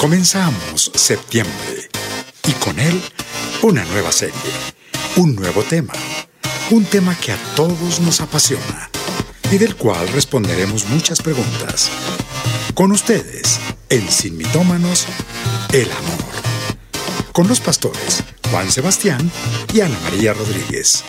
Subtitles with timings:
[0.00, 1.90] Comenzamos septiembre
[2.48, 2.98] y con él
[3.62, 4.32] una nueva serie,
[5.18, 5.92] un nuevo tema,
[6.70, 8.88] un tema que a todos nos apasiona
[9.52, 11.90] y del cual responderemos muchas preguntas.
[12.72, 13.60] Con ustedes,
[13.90, 15.06] en Sin Mitómanos,
[15.74, 16.32] el amor.
[17.32, 19.30] Con los pastores Juan Sebastián
[19.74, 21.04] y Ana María Rodríguez.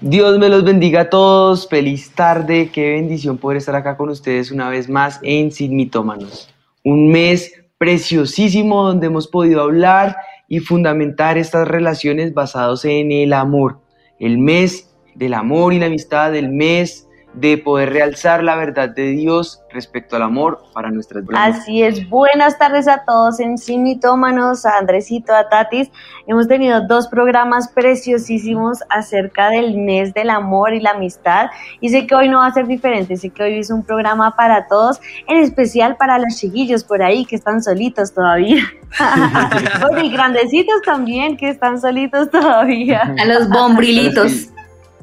[0.00, 1.68] Dios me los bendiga a todos.
[1.68, 2.70] Feliz tarde.
[2.72, 6.52] Qué bendición poder estar acá con ustedes una vez más en Sin Mitómanos.
[6.82, 13.80] Un mes preciosísimo donde hemos podido hablar y fundamentar estas relaciones basados en el amor.
[14.18, 19.10] El mes del amor y la amistad, el mes de poder realzar la verdad de
[19.10, 21.60] Dios respecto al amor para nuestras vidas.
[21.60, 25.90] Así es, buenas tardes a todos en Cimitómanos, a Andresito, a Tatis.
[26.26, 32.06] Hemos tenido dos programas preciosísimos acerca del mes del amor y la amistad y sé
[32.06, 35.00] que hoy no va a ser diferente, sé que hoy es un programa para todos,
[35.28, 38.64] en especial para los chiquillos por ahí que están solitos todavía.
[40.02, 43.14] y grandecitos también que están solitos todavía.
[43.18, 44.48] A los bombrilitos.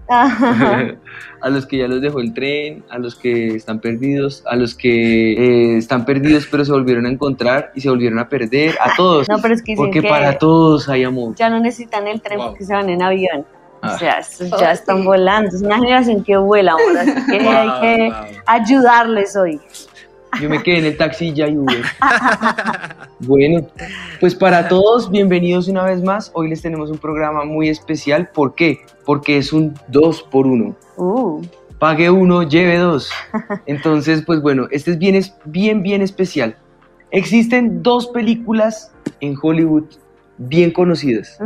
[1.41, 4.73] a los que ya los dejó el tren, a los que están perdidos, a los
[4.75, 8.95] que eh, están perdidos pero se volvieron a encontrar y se volvieron a perder, a
[8.95, 9.27] todos.
[9.29, 11.35] No, pero es que porque para todos hay amor.
[11.35, 13.45] Ya no necesitan el tren porque se van en avión.
[13.83, 13.97] O ah.
[13.97, 14.21] sea,
[14.59, 15.55] ya están volando.
[15.55, 18.13] Es una generación que vuela ahora, así que hay que
[18.45, 19.59] ayudarles hoy.
[20.41, 21.83] Yo me quedé en el taxi ya y Uber.
[23.19, 23.67] bueno,
[24.19, 26.31] pues para todos, bienvenidos una vez más.
[26.33, 28.29] Hoy les tenemos un programa muy especial.
[28.33, 28.79] ¿Por qué?
[29.05, 31.41] Porque es un 2 por 1 uh.
[31.79, 33.11] Pague uno, lleve dos.
[33.67, 36.55] Entonces, pues bueno, este es bien, bien, bien especial.
[37.11, 39.85] Existen dos películas en Hollywood
[40.37, 41.39] bien conocidas.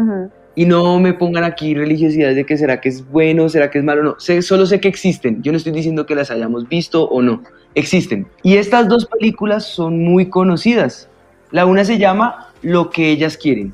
[0.53, 3.83] Y no me pongan aquí religiosidades de que será que es bueno, será que es
[3.83, 4.19] malo, no.
[4.19, 5.41] Sé, solo sé que existen.
[5.41, 8.27] Yo no estoy diciendo que las hayamos visto o no existen.
[8.43, 11.09] Y estas dos películas son muy conocidas.
[11.51, 13.73] La una se llama Lo que ellas quieren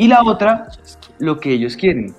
[0.00, 0.68] y la otra
[1.18, 2.14] Lo que ellos quieren.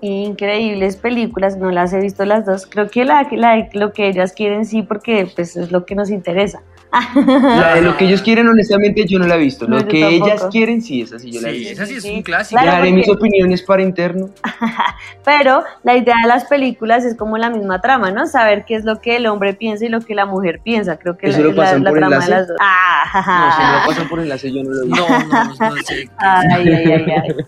[0.00, 2.66] Increíbles películas, no las he visto las dos.
[2.66, 6.08] Creo que la, la lo que ellas quieren sí, porque pues, es lo que nos
[6.08, 6.62] interesa.
[6.90, 9.66] La de lo que ellos quieren, honestamente, yo no la he visto.
[9.66, 11.72] Lo que ellas quieren, sí, esa sí yo la he visto.
[11.74, 12.60] Esa sí es un clásico.
[12.64, 14.30] Ya haré mis opiniones para interno.
[15.24, 18.26] Pero la idea de las películas es como la misma trama, ¿no?
[18.26, 20.98] Saber qué es lo que el hombre piensa y lo que la mujer piensa.
[20.98, 22.30] Creo que ¿Eso la, lo pasan la, por trama enlace?
[22.30, 22.56] de las dos.
[22.60, 25.08] Ah, no, si no lo pasan por enlace, yo no lo he visto.
[25.08, 26.08] No, no, no sé.
[26.16, 27.06] Ay, ay, ay,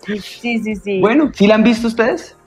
[0.09, 0.19] ay.
[0.19, 0.99] Sí, sí, sí.
[0.99, 2.37] Bueno, ¿sí la han visto ustedes?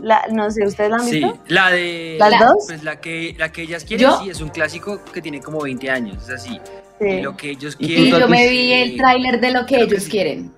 [0.00, 1.32] La, no sé, ¿ustedes la han visto?
[1.32, 2.16] Sí, la de...
[2.18, 2.64] ¿Las dos?
[2.66, 5.90] Pues la que, la que ellas quieren, sí, es un clásico que tiene como 20
[5.90, 6.60] años, es así.
[7.00, 8.04] Y lo que ellos quieren...
[8.04, 10.52] Y yo me vi el tráiler de lo que ellos quieren.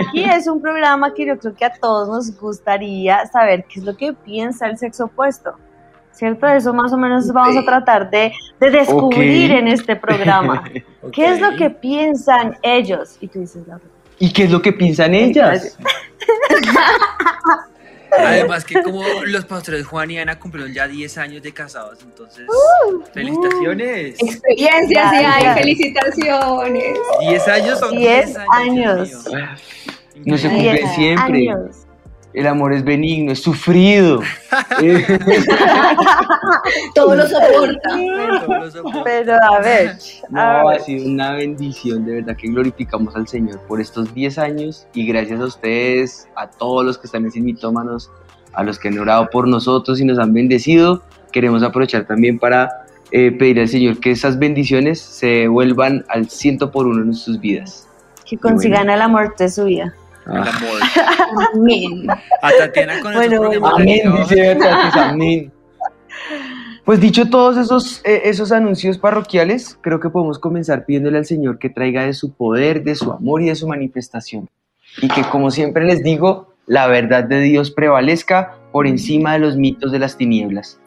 [0.00, 3.86] Aquí es un programa que yo creo que a todos nos gustaría saber qué es
[3.86, 5.54] lo que piensa el sexo opuesto.
[6.12, 6.46] ¿Cierto?
[6.46, 10.62] Eso más o menos vamos a tratar de, de descubrir en este programa.
[11.12, 13.16] ¿Qué es lo que piensan ellos?
[13.20, 13.80] Y tú dices, la
[14.18, 15.78] ¿Y qué es lo que piensan ellas?
[18.18, 22.46] Además que como los pastores Juan y Ana cumplieron ya 10 años de casados, entonces
[22.48, 24.20] uh, felicitaciones.
[24.20, 26.98] experiencias sí hay, felicitaciones.
[27.20, 29.24] 10 años son 10 años.
[30.24, 31.48] No se cumple siempre.
[32.34, 34.22] El amor es benigno, es sufrido.
[36.94, 37.90] Todo lo soporta.
[39.04, 39.98] Pero a ver.
[40.30, 44.86] No, ha sido una bendición, de verdad que glorificamos al Señor por estos 10 años
[44.94, 48.10] y gracias a ustedes, a todos los que están en Mitómanos,
[48.54, 51.02] a los que han orado por nosotros y nos han bendecido.
[51.32, 56.70] Queremos aprovechar también para eh, pedir al Señor que esas bendiciones se vuelvan al ciento
[56.70, 57.86] por uno en sus vidas.
[58.24, 59.94] Que consigan el amor de su vida.
[60.26, 60.80] El amor.
[61.54, 62.06] Amén.
[62.42, 64.58] A Tatiana con bueno, Amén, dice
[64.94, 65.52] amén.
[66.84, 71.58] Pues dicho todos esos, eh, esos anuncios parroquiales, creo que podemos comenzar pidiéndole al Señor
[71.58, 74.48] que traiga de su poder, de su amor y de su manifestación.
[75.00, 79.56] Y que como siempre les digo, la verdad de Dios prevalezca por encima de los
[79.56, 80.80] mitos de las tinieblas.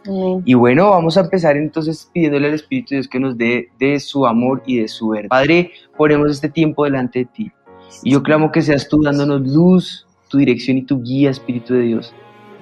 [0.44, 4.00] Y bueno, vamos a empezar entonces pidiéndole al Espíritu de Dios que nos dé de
[4.00, 5.29] su amor y de su verdad.
[5.29, 7.52] Padre, ponemos este tiempo delante de ti.
[8.03, 11.82] Y yo clamo que seas tú dándonos luz, tu dirección y tu guía, Espíritu de
[11.82, 12.14] Dios.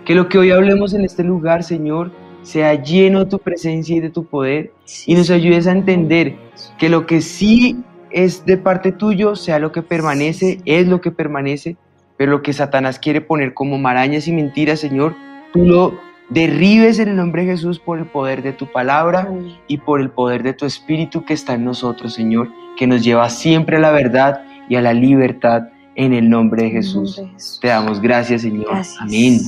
[0.05, 3.99] Que lo que hoy hablemos en este lugar, Señor, sea lleno de tu presencia y
[3.99, 4.71] de tu poder
[5.05, 6.35] y nos ayudes a entender
[6.77, 7.77] que lo que sí
[8.11, 11.77] es de parte tuyo sea lo que permanece, es lo que permanece,
[12.17, 15.15] pero lo que Satanás quiere poner como marañas y mentiras, Señor,
[15.51, 15.93] tú lo
[16.29, 19.29] derribes en el nombre de Jesús por el poder de tu palabra
[19.67, 23.29] y por el poder de tu Espíritu que está en nosotros, Señor, que nos lleva
[23.29, 25.63] siempre a la verdad y a la libertad
[25.95, 27.21] en el nombre de Jesús.
[27.61, 28.67] Te damos gracias, Señor.
[28.99, 29.39] Amén.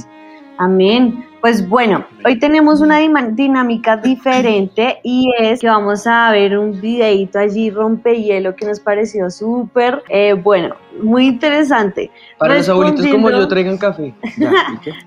[0.57, 1.25] Amén.
[1.41, 7.37] Pues bueno, hoy tenemos una dinámica diferente y es que vamos a ver un videito
[7.37, 12.09] allí rompehielo que nos pareció súper eh, bueno, muy interesante.
[12.39, 14.13] Para los abuelitos como yo traigan café.
[14.37, 14.51] Ya.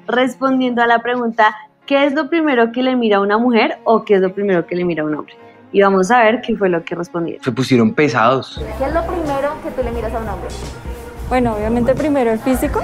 [0.06, 1.56] Respondiendo a la pregunta,
[1.86, 4.64] ¿qué es lo primero que le mira a una mujer o qué es lo primero
[4.64, 5.34] que le mira a un hombre?
[5.72, 7.44] Y vamos a ver qué fue lo que respondieron.
[7.44, 8.60] Se pusieron pesados.
[8.78, 10.48] ¿Qué es lo primero que tú le miras a un hombre?
[11.28, 12.80] Bueno, obviamente primero el físico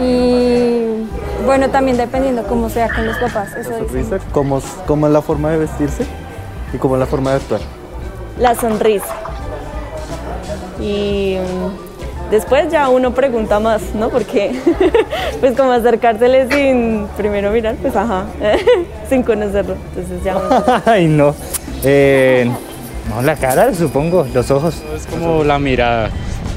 [0.00, 0.86] y
[1.44, 3.52] bueno, también dependiendo cómo sea con los papás.
[3.54, 3.88] Eso La dice.
[4.04, 6.06] sonrisa, cómo, es- cómo es la forma de vestirse
[6.72, 7.60] y cómo es la forma de actuar.
[8.38, 9.14] la sonrisa.
[10.80, 11.36] Y
[12.32, 14.08] después ya uno pregunta más, ¿no?
[14.08, 14.52] Porque
[15.40, 18.24] pues como acercársele sin primero mirar, pues ajá,
[19.08, 19.76] sin conocerlo.
[19.94, 21.34] Entonces ya uno- Ay, no.
[21.84, 22.50] Eh,
[23.08, 24.82] no, la cara, supongo, los ojos.
[24.96, 26.10] Es como la mirada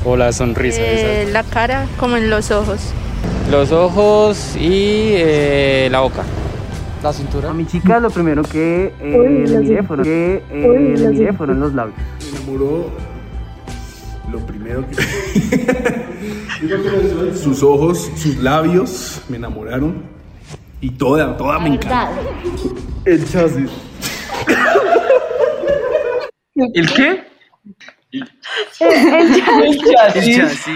[0.04, 0.82] o la sonrisa.
[0.82, 1.32] esa.
[1.32, 2.80] la cara como en los ojos.
[3.52, 6.24] Los ojos y eh, la boca.
[7.04, 7.52] La cintura.
[7.52, 10.68] A mi chica lo primero que eh, Uy, le la miré, cin- fueron, que, eh,
[10.68, 11.96] Uy, le la miré cin- fueron los labios.
[12.32, 12.90] Me enamoró
[14.36, 14.96] lo primero que...
[17.42, 20.04] sus ojos, sus labios me enamoraron.
[20.82, 22.12] Y toda, toda me encanta.
[23.06, 23.70] El chasis.
[26.56, 27.24] ¿El qué?
[28.12, 28.30] El-
[28.80, 30.38] el- El chasis.
[30.38, 30.76] chasis.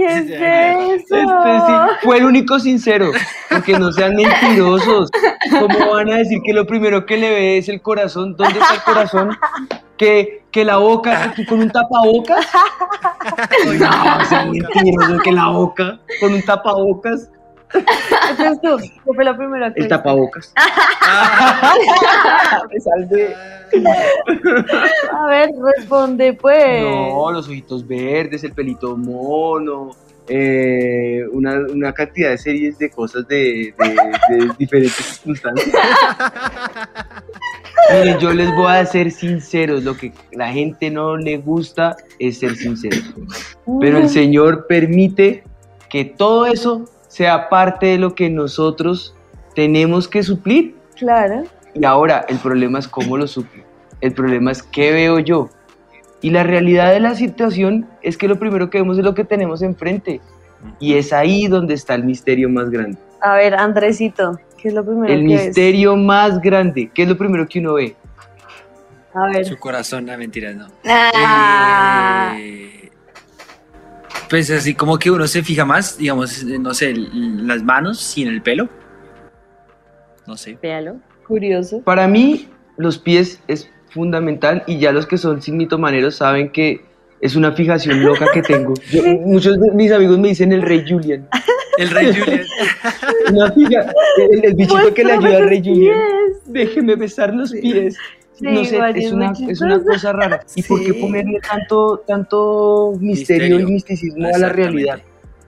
[0.00, 1.16] ¿Qué es eso?
[1.20, 3.10] Este sí, fue el único sincero,
[3.48, 5.10] porque no sean mentirosos.
[5.50, 8.36] ¿Cómo van a decir que lo primero que le ve es el corazón?
[8.36, 9.38] ¿Dónde está el corazón?
[9.96, 12.46] Que, que la boca, que con un tapabocas.
[13.78, 17.30] No, sean mentirosos, que la boca con un tapabocas.
[17.72, 20.52] Entonces tú, ¿qué fue lo primero que El tapabocas.
[22.72, 23.34] Me salvé.
[25.12, 26.82] A ver, responde pues.
[26.82, 29.90] No, los ojitos verdes, el pelito mono,
[30.28, 35.70] eh, una, una cantidad de series de cosas de, de- de diferentes circunstancias.
[37.92, 42.38] Miren, yo les voy a ser sinceros, lo que la gente no le gusta es
[42.38, 43.14] ser sinceros.
[43.80, 45.42] Pero el Señor permite
[45.88, 49.16] que todo eso sea parte de lo que nosotros
[49.56, 50.76] tenemos que suplir.
[50.96, 51.42] Claro.
[51.74, 53.64] Y ahora el problema es cómo lo suplo.
[54.00, 55.50] El problema es qué veo yo.
[56.22, 59.24] Y la realidad de la situación es que lo primero que vemos es lo que
[59.24, 60.20] tenemos enfrente.
[60.78, 62.96] Y es ahí donde está el misterio más grande.
[63.20, 65.46] A ver, Andresito, ¿qué es lo primero El que ves?
[65.46, 66.90] misterio más grande.
[66.94, 67.96] ¿Qué es lo primero que uno ve?
[69.14, 69.44] A ver.
[69.44, 70.68] Su corazón, no, mentiras, no.
[70.86, 72.36] Ah.
[72.38, 72.59] Eh,
[74.30, 78.28] pues así como que uno se fija más, digamos, no sé, las manos y en
[78.28, 78.68] el pelo.
[80.26, 80.56] No sé.
[80.62, 80.96] Véalo.
[81.26, 81.80] Curioso.
[81.82, 86.84] Para mí, los pies es fundamental y ya los que son sin mitomaneros saben que
[87.20, 88.74] es una fijación loca que tengo.
[88.90, 91.28] Yo- muchos de mis amigos me dicen el rey Julian.
[91.78, 92.42] El rey Julian.
[93.32, 95.98] Una fija, el, el bichito que le ayuda al rey Julian.
[96.46, 97.96] Déjeme besar los pies.
[98.40, 100.40] Sí, no sé, es una, es una cosa rara.
[100.56, 101.00] ¿Y por qué Sí.
[101.00, 103.60] ponerle tanto, tanto misterio, Misterio.
[103.60, 105.00] y misticismo a la realidad?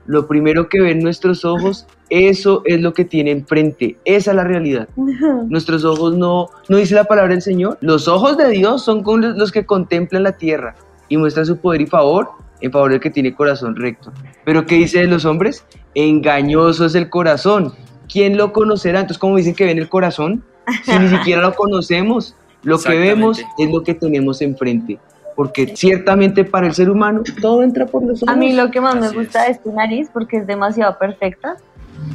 [0.05, 3.97] Lo primero que ven nuestros ojos, eso es lo que tiene enfrente.
[4.05, 4.87] Esa es la realidad.
[5.47, 7.77] Nuestros ojos no, no dice la palabra del Señor.
[7.81, 10.75] Los ojos de Dios son con los que contemplan la tierra
[11.09, 12.29] y muestran su poder y favor
[12.61, 14.11] en favor del que tiene corazón recto.
[14.45, 15.65] Pero ¿qué dice de los hombres?
[15.95, 17.73] Engañoso es el corazón.
[18.11, 18.99] ¿Quién lo conocerá?
[18.99, 20.43] Entonces, ¿cómo dicen que ven el corazón?
[20.83, 22.35] Si ni siquiera lo conocemos.
[22.63, 24.99] Lo que vemos es lo que tenemos enfrente.
[25.35, 28.33] Porque ciertamente para el ser humano todo entra por los ojos.
[28.33, 31.55] A mí lo que más me Así gusta es tu nariz porque es demasiado perfecta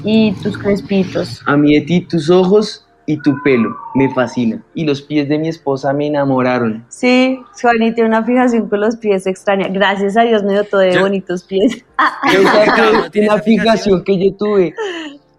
[0.05, 1.43] y tus crespitos.
[1.47, 4.63] A mí de ti tus ojos y tu pelo me fascina.
[4.75, 6.85] Y los pies de mi esposa me enamoraron.
[6.89, 9.67] Sí, Suani tiene una fijación con los pies extraña.
[9.69, 11.85] Gracias a Dios me dotó de Yo- bonitos pies.
[12.33, 12.41] Yo
[13.23, 14.75] una fijación que yo tuve.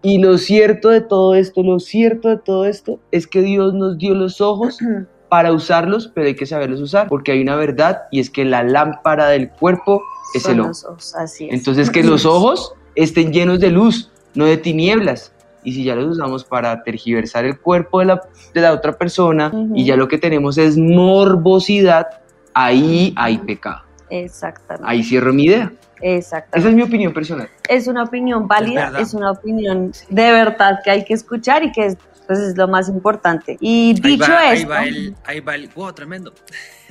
[0.02, 3.98] Y lo cierto de todo esto, lo cierto de todo esto es que Dios nos
[3.98, 4.78] dio los ojos
[5.28, 8.62] para usarlos, pero hay que saberlos usar, porque hay una verdad y es que la
[8.62, 10.02] lámpara del cuerpo
[10.34, 10.68] es Son el ojo.
[10.68, 11.54] los ojos, así es.
[11.54, 15.32] Entonces que los ojos estén llenos de luz, no de tinieblas.
[15.62, 18.22] Y si ya los usamos para tergiversar el cuerpo de la,
[18.54, 22.06] de la otra persona y ya lo que tenemos es morbosidad,
[22.54, 23.82] ahí hay pecado.
[24.08, 24.90] Exactamente.
[24.90, 25.70] Ahí cierro mi idea.
[26.00, 26.58] Exactamente.
[26.58, 27.48] Esa es mi opinión personal.
[27.68, 31.86] Es una opinión válida, es, una opinión de verdad que hay que escuchar y que
[31.86, 33.56] es, pues, es lo más importante.
[33.60, 36.32] Y Ahí dicho va, ahí esto, va el, ahí va el, wow, tremendo.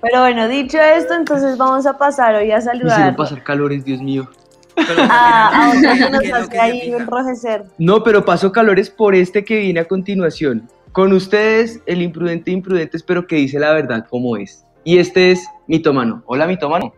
[0.00, 4.00] pero bueno, dicho esto, entonces vamos a pasar hoy a Me saludar pasar calores, Dios
[4.00, 4.28] mío.
[4.74, 7.64] Pero a, a ¿qué otro es que nos hace ahí enrojecer.
[7.78, 10.68] No, pero paso calores por este que viene a continuación.
[10.92, 15.48] Con ustedes, el imprudente imprudente, espero que dice la verdad como es y este es
[15.66, 16.22] Mitomano.
[16.26, 16.94] Hola Mitomano.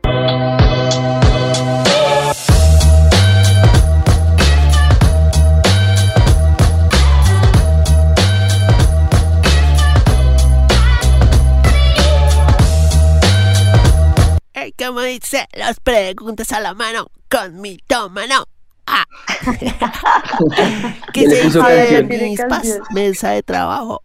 [14.53, 18.45] Hey, como dice, las preguntas a la mano con Mitomano.
[18.87, 19.07] Ah.
[21.15, 22.83] que se mis canción?
[22.91, 24.03] mesa de trabajo,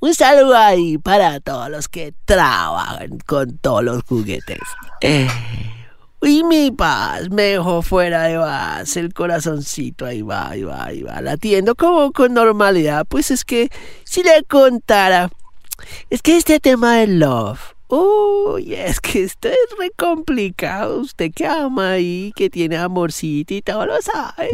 [0.00, 4.58] un saludo ahí para todos los que trabajan con todos los juguetes.
[5.00, 5.28] Eh,
[6.24, 11.02] Uy, mi paz, me dejó fuera de base el corazoncito, ahí va, ahí va, ahí
[11.02, 13.70] va, latiendo como con normalidad, pues es que
[14.04, 15.30] si le contara,
[16.10, 21.46] es que este tema del love, uy, es que esto es re complicado, usted que
[21.46, 24.48] ama ahí, que tiene amorcito y todo lo sabe.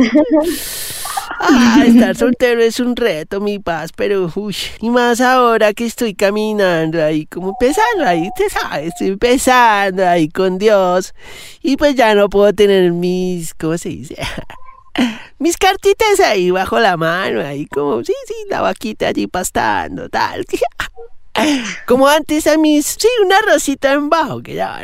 [1.40, 6.14] Ah, estar soltero es un reto, mi paz, pero uy, y más ahora que estoy
[6.14, 11.14] caminando ahí, como empezando ahí, te sabes, estoy empezando ahí con Dios,
[11.62, 14.16] y pues ya no puedo tener mis, ¿cómo se dice?
[15.38, 20.44] Mis cartitas ahí bajo la mano, ahí como, sí, sí, la vaquita allí pastando, tal.
[21.86, 24.80] Como antes a mis, sí, una rosita en bajo, que ya.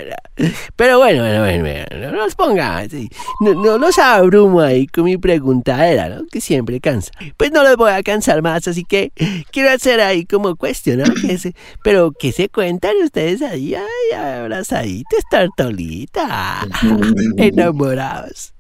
[0.77, 3.09] Pero bueno, bueno, bueno, bueno, no los ponga así.
[3.41, 6.25] No, no los abrumo ahí con mi preguntadera, ¿no?
[6.31, 7.13] Que siempre cansa.
[7.37, 9.13] Pues no los voy a cansar más, así que
[9.53, 11.05] quiero hacer ahí como cuestión, ¿no?
[11.21, 16.67] Que se- pero que se cuentan ustedes ahí, ay, abrazaditos, tortolita,
[17.37, 18.53] enamorados.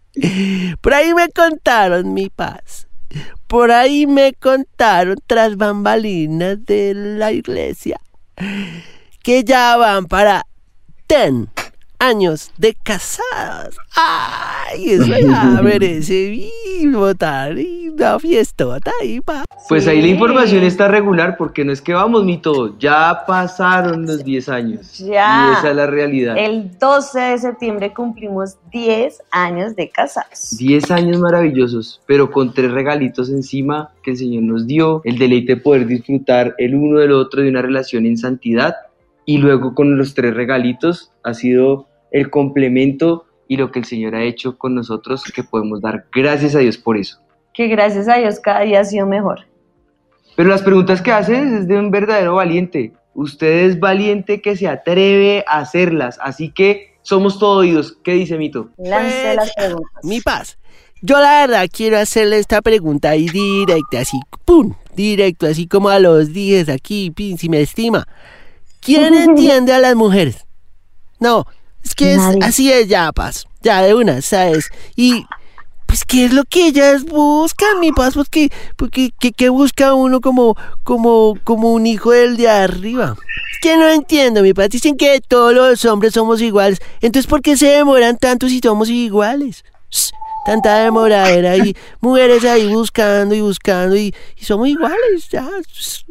[0.80, 2.86] Por ahí me contaron mi paz.
[3.46, 8.00] Por ahí me contaron tras bambalinas de la iglesia
[9.22, 10.46] que ya van para
[11.08, 11.53] 10
[11.98, 13.76] años de casados.
[13.96, 14.90] ¡Ay!
[14.90, 16.50] Eso ya merece
[16.92, 19.44] votar y una fiestota y pa.
[19.68, 24.24] Pues ahí la información está regular porque no es que vamos, mito, ya pasaron los
[24.24, 24.98] 10 años.
[24.98, 25.48] Ya.
[25.48, 26.36] Y esa es la realidad.
[26.36, 30.56] El 12 de septiembre cumplimos 10 años de casados.
[30.58, 35.54] 10 años maravillosos, pero con tres regalitos encima que el Señor nos dio, el deleite
[35.54, 38.74] de poder disfrutar el uno del otro de una relación en santidad
[39.26, 44.14] y luego con los tres regalitos ha sido el complemento y lo que el Señor
[44.14, 47.18] ha hecho con nosotros que podemos dar gracias a Dios por eso.
[47.52, 49.46] Que gracias a Dios cada día ha sido mejor.
[50.36, 52.92] Pero las preguntas que haces es de un verdadero valiente.
[53.14, 57.96] Usted es valiente que se atreve a hacerlas, así que somos todo oídos.
[58.02, 58.70] ¿Qué dice Mito?
[58.76, 60.04] Lance Pues, las preguntas.
[60.04, 60.58] Mi paz.
[61.02, 65.98] Yo la verdad quiero hacerle esta pregunta ahí directa, así, pum, directo, así como a
[65.98, 68.06] los 10 aquí, pin, si me estima.
[68.84, 70.44] ¿Quién entiende a las mujeres?
[71.18, 71.46] No,
[71.82, 73.46] es que es así es ya, paz.
[73.62, 74.68] Ya de una, ¿sabes?
[74.94, 75.24] Y
[75.86, 80.20] pues qué es lo que ellas buscan, mi paz, porque porque ¿qué, qué busca uno
[80.20, 83.16] como como como un hijo del de arriba.
[83.52, 84.70] Es que no entiendo, mi paz.
[84.70, 86.80] Dicen que todos los hombres somos iguales.
[87.00, 89.64] Entonces, ¿por qué se demoran tanto si somos iguales?
[89.88, 90.12] Ss,
[90.44, 95.48] Tanta demoradera y mujeres ahí buscando y buscando y, y somos iguales, ya,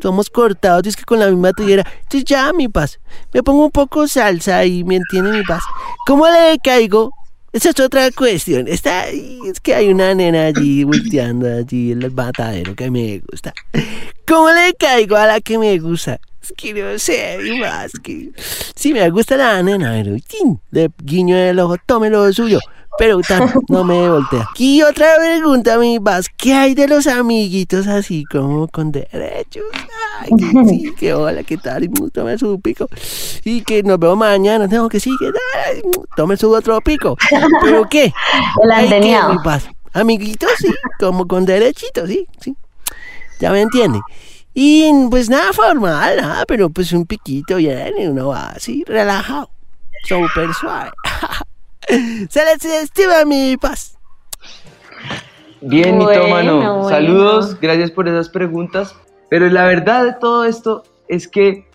[0.02, 1.86] somos cortados, es que con la misma tijera.
[2.02, 3.00] Entonces ya, mi paz,
[3.34, 5.63] me pongo un poco salsa y me entiende mi paz.
[6.08, 7.12] ¿Cómo le caigo?
[7.54, 8.68] Esa es otra cuestión.
[8.68, 13.20] Está ahí, es que hay una nena allí volteando allí en el matadero que me
[13.20, 13.54] gusta.
[14.28, 16.20] ¿Cómo le caigo a la que me gusta?
[16.42, 18.32] Es que no sé, mi más que
[18.75, 20.18] si me gusta la nena, pero
[20.72, 22.60] de guiño el ojo, tome lo suyo.
[22.98, 24.48] Pero tan, no me voltea.
[24.58, 29.64] Y otra pregunta, mi vas, ¿qué hay de los amiguitos así como con derechos?
[30.20, 31.84] Ay, que sí, que hola, ¿qué tal?
[31.86, 32.88] Y tome su pico.
[33.44, 35.82] Y que nos vemos mañana, tengo que sí, que tal?
[36.16, 37.18] Tome su otro pico.
[37.62, 38.14] ¿Pero qué?
[38.64, 39.34] El Ay, ¿qué, andeneado.
[39.34, 39.68] mi paz?
[39.94, 42.56] Amiguitos, sí, como con derechitos, sí, sí.
[43.40, 44.00] Ya me entiende.
[44.56, 49.50] Y pues nada formal, nada, pero pues un piquito bien, y uno va así, relajado,
[50.04, 50.92] súper suave.
[52.30, 53.98] Se les estima mi paz.
[55.62, 56.58] Bien, Bueno, mitómano.
[56.58, 56.90] bueno.
[56.90, 58.96] Saludos, gracias por esas preguntas.
[59.30, 61.66] Pero la verdad de todo esto es que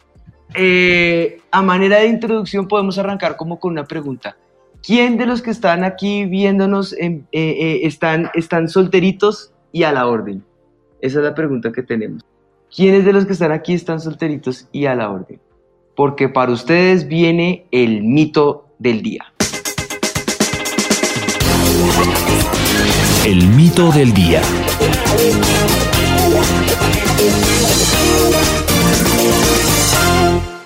[0.54, 4.36] eh, a manera de introducción podemos arrancar como con una pregunta.
[4.82, 9.92] ¿Quién de los que están aquí viéndonos en- eh, eh, están, están solteritos y a
[9.92, 10.44] la orden?
[11.00, 12.22] Esa es la pregunta que tenemos.
[12.74, 15.40] ¿Quiénes de los que están aquí están solteritos y a la orden?
[15.96, 19.32] Porque para ustedes viene el mito del día.
[23.24, 24.40] El mito del día.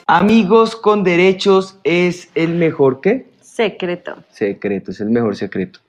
[0.07, 4.15] Amigos con derechos es el mejor que Secreto.
[4.31, 5.81] secreto, es el mejor secreto.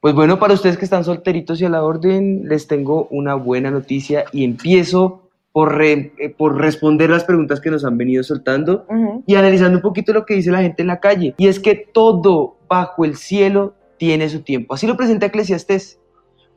[0.00, 3.70] Pues bueno, para ustedes que están solteritos y a la orden, les tengo una buena
[3.70, 8.86] noticia y empiezo por, re- eh, por responder las preguntas que nos han venido soltando
[9.26, 11.34] y analizando un poquito lo que dice la gente en la calle.
[11.38, 14.74] Y es que todo bajo el cielo tiene su tiempo.
[14.74, 15.98] Así lo presenta Eclesiastés.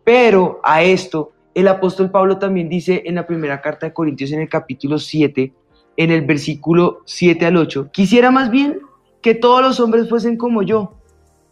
[0.04, 4.42] Pero a esto, el apóstol Pablo también dice en la primera carta de Corintios en
[4.42, 5.52] el capítulo 7,
[5.98, 8.80] en el versículo 7 al 8, quisiera más bien
[9.22, 10.94] que todos los hombres fuesen como yo,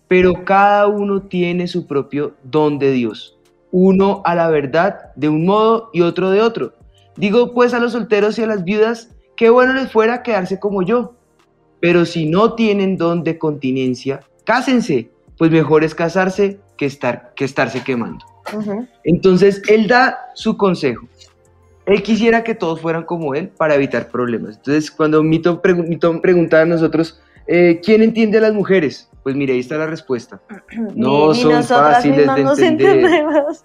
[0.07, 3.37] pero cada uno tiene su propio don de Dios,
[3.71, 6.73] uno a la verdad de un modo y otro de otro.
[7.17, 10.83] Digo pues a los solteros y a las viudas, qué bueno les fuera quedarse como
[10.83, 11.15] yo,
[11.79, 17.45] pero si no tienen don de continencia, cásense, pues mejor es casarse que, estar, que
[17.45, 18.25] estarse quemando.
[19.03, 21.07] Entonces, él da su consejo.
[21.85, 24.57] Él quisiera que todos fueran como él para evitar problemas.
[24.57, 29.09] Entonces, cuando Mito, pregu- Mito pregunta a nosotros, eh, ¿quién entiende a las mujeres?
[29.21, 30.39] Pues mire, ahí está la respuesta.
[30.95, 33.11] No Ni- ni son nosotras fáciles de entender.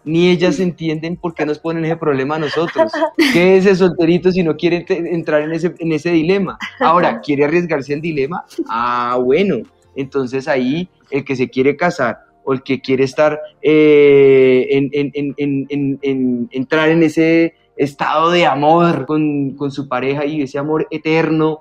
[0.05, 2.93] Ni ellas entienden por qué nos ponen ese problema a nosotros.
[3.33, 6.59] ¿Qué es el solterito si no quiere entrar en ese, en ese dilema?
[6.81, 8.45] Ahora, ¿quiere arriesgarse al dilema?
[8.69, 9.57] Ah, bueno.
[9.97, 15.11] Entonces ahí el que se quiere casar o el que quiere estar eh, en, en-
[15.15, 20.43] en- en- en- en- entrar en ese estado de amor con, con su pareja y
[20.43, 21.61] ese amor eterno,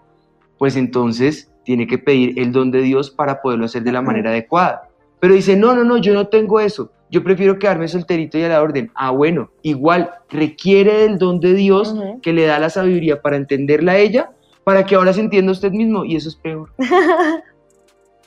[0.57, 4.29] pues entonces tiene que pedir el don de Dios para poderlo hacer de la manera
[4.31, 4.89] adecuada.
[5.19, 6.91] Pero dice, no, no, no, yo no tengo eso.
[7.11, 8.91] Yo prefiero quedarme solterito y a la orden.
[8.95, 13.93] Ah, bueno, igual requiere del don de Dios que le da la sabiduría para entenderla
[13.93, 14.31] a ella,
[14.63, 16.05] para que ahora se entienda usted mismo.
[16.05, 16.69] Y eso es peor.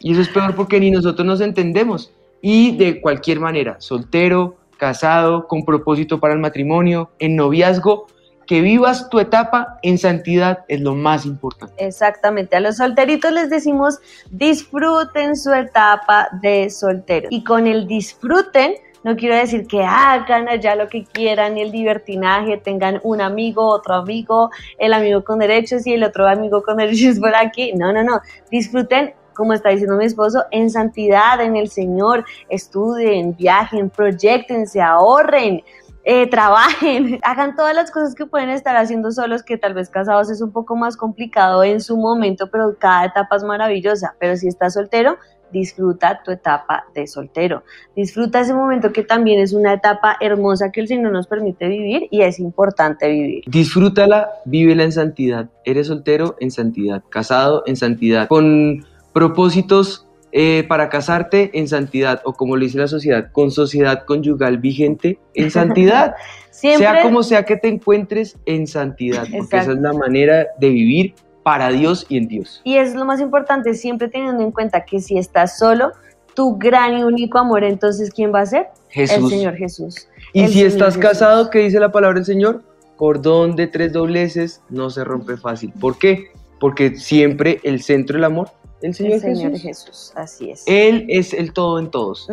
[0.03, 2.13] Y eso es peor porque ni nosotros nos entendemos.
[2.41, 8.07] Y de cualquier manera, soltero, casado, con propósito para el matrimonio, en noviazgo,
[8.47, 11.75] que vivas tu etapa en santidad es lo más importante.
[11.79, 17.29] Exactamente, a los solteritos les decimos disfruten su etapa de soltero.
[17.31, 22.57] Y con el disfruten no quiero decir que hagan allá lo que quieran, el divertinaje,
[22.59, 27.19] tengan un amigo, otro amigo, el amigo con derechos y el otro amigo con derechos
[27.19, 27.73] por aquí.
[27.75, 29.15] No, no, no, disfruten.
[29.33, 35.63] Como está diciendo mi esposo, en santidad, en el Señor, estudien, viajen, proyectense, ahorren,
[36.05, 40.31] eh, trabajen, hagan todas las cosas que pueden estar haciendo solos, que tal vez casados
[40.31, 44.15] es un poco más complicado en su momento, pero cada etapa es maravillosa.
[44.19, 45.19] Pero si estás soltero,
[45.53, 47.63] disfruta tu etapa de soltero.
[47.95, 52.09] Disfruta ese momento que también es una etapa hermosa que el Señor nos permite vivir
[52.11, 53.45] y es importante vivir.
[53.47, 55.51] Disfrútala, vívela en santidad.
[55.65, 62.33] Eres soltero en santidad, casado en santidad, con propósitos eh, para casarte en santidad o
[62.33, 66.15] como le dice la sociedad, con sociedad conyugal vigente en santidad.
[66.51, 70.69] Siempre- Sea como sea que te encuentres en santidad, porque esa es la manera de
[70.71, 72.61] vivir para Dios y en Dios.
[72.65, 75.93] Y es lo más importante, siempre teniendo en cuenta que si estás solo,
[76.35, 78.69] tu gran y único amor, entonces, ¿quién va a ser?
[78.95, 79.31] El Jesús.
[79.31, 80.09] Señor Jesús.
[80.33, 81.11] Y El si Señor estás Jesús.
[81.11, 82.63] casado, ¿qué dice la palabra del Señor?
[82.97, 85.73] Cordón de tres dobleces no se rompe fácil.
[85.81, 86.27] ¿Por qué?
[86.61, 88.49] Porque siempre el centro del amor,
[88.83, 89.63] el Señor, El Señor Jesús.
[89.63, 90.65] Jesús, así es.
[90.67, 92.29] Él es el todo en todos.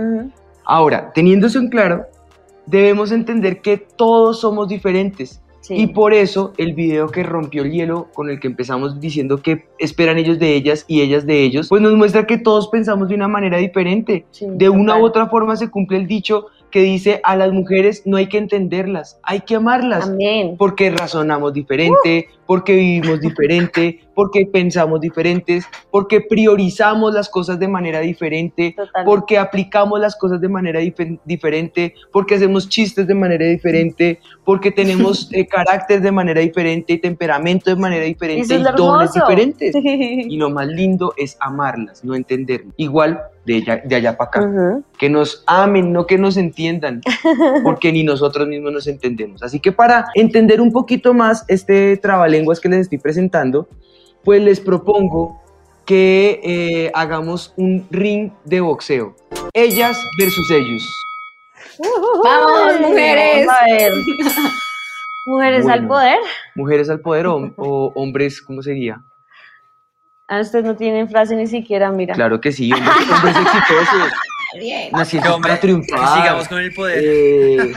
[0.66, 2.06] Ahora, teniendo eso en claro,
[2.66, 5.42] debemos entender que todos somos diferentes.
[5.72, 9.68] Y por eso el video que rompió el hielo con el que empezamos diciendo que
[9.78, 13.16] esperan ellos de ellas y ellas de ellos, pues nos muestra que todos pensamos de
[13.16, 14.26] una manera diferente.
[14.42, 18.18] de una u otra forma se cumple el dicho que dice a las mujeres no
[18.18, 20.12] hay que entenderlas, hay que amarlas.
[20.58, 28.02] Porque razonamos diferente, porque vivimos diferente, porque pensamos diferentes, porque priorizamos las cosas de manera
[28.02, 34.20] diferente, porque aplicamos las cosas de manera dife- diferente, porque hacemos chistes de manera diferente,
[34.44, 39.74] porque tenemos eh, carácter de manera diferente, temperamento de manera diferente y dones diferentes.
[40.34, 42.74] Y lo más lindo es amarlas, no entenderlas.
[42.76, 44.42] Igual de, allá- de allá para acá.
[44.98, 47.00] Que nos amen, no que nos entiendan,
[47.64, 49.42] porque ni nosotros mismos nos entendemos.
[49.44, 53.70] Así que para entender un poquito más este trabalenguas que les estoy presentando,
[54.30, 55.42] pues les propongo
[55.88, 59.16] que eh, hagamos un ring de boxeo.
[59.56, 60.84] Ellas versus ellos.
[62.24, 63.48] ¡Vamos, mujeres!
[63.48, 63.92] Vamos a ver.
[65.26, 66.20] Mujeres al poder.
[66.54, 69.02] Mujeres al poder o, o hombres, ¿cómo sería?
[70.28, 72.14] Ah, ustedes no tienen frase ni siquiera, mira.
[72.14, 74.12] Claro que sí, hombres, hombres exitosos.
[74.60, 74.92] Bien.
[74.92, 76.22] Nacidos para triunfar.
[76.22, 77.04] sigamos con el poder.
[77.04, 77.74] eh,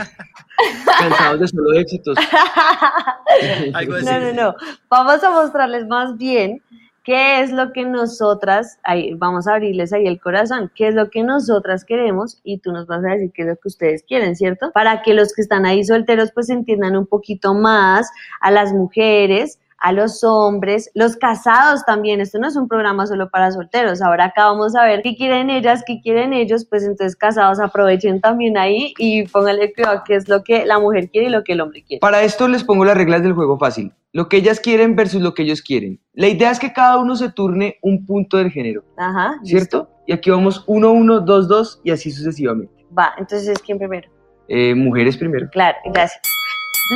[0.99, 2.17] cansados de solo éxitos.
[3.73, 4.05] Algo así.
[4.05, 4.55] No, no, no.
[4.89, 6.61] Vamos a mostrarles más bien
[7.03, 11.09] qué es lo que nosotras, ahí, vamos a abrirles ahí el corazón, qué es lo
[11.09, 14.35] que nosotras queremos y tú nos vas a decir qué es lo que ustedes quieren,
[14.35, 14.71] ¿cierto?
[14.71, 19.59] Para que los que están ahí solteros pues entiendan un poquito más a las mujeres,
[19.83, 22.21] a los hombres, los casados también.
[22.21, 24.01] Esto no es un programa solo para solteros.
[24.01, 28.21] Ahora acá vamos a ver qué quieren ellas, qué quieren ellos, pues entonces casados aprovechen
[28.21, 31.43] también ahí y pónganle cuidado a qué es lo que la mujer quiere y lo
[31.43, 31.99] que el hombre quiere.
[31.99, 33.91] Para esto les pongo las reglas del juego fácil.
[34.13, 35.99] Lo que ellas quieren versus lo que ellos quieren.
[36.13, 39.37] La idea es que cada uno se turne un punto del género, Ajá.
[39.43, 39.89] ¿cierto?
[40.07, 42.85] Y aquí vamos 1, 1, 2, 2 y así sucesivamente.
[42.97, 44.09] Va, entonces, ¿quién primero?
[44.47, 45.49] Eh, mujeres primero.
[45.51, 46.21] Claro, gracias.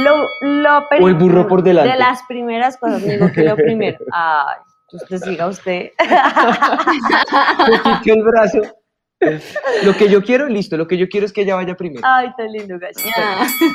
[0.03, 1.91] Lo, lo O el burro por delante.
[1.91, 3.97] De las primeras cosas, digo que lo primero.
[4.11, 4.57] Ay,
[4.91, 5.91] Usted siga usted.
[7.69, 8.61] Me quité el brazo.
[9.83, 10.77] Lo que yo quiero, listo.
[10.77, 12.01] Lo que yo quiero es que ella vaya primero.
[12.05, 13.01] Ay, tan lindo, gacho.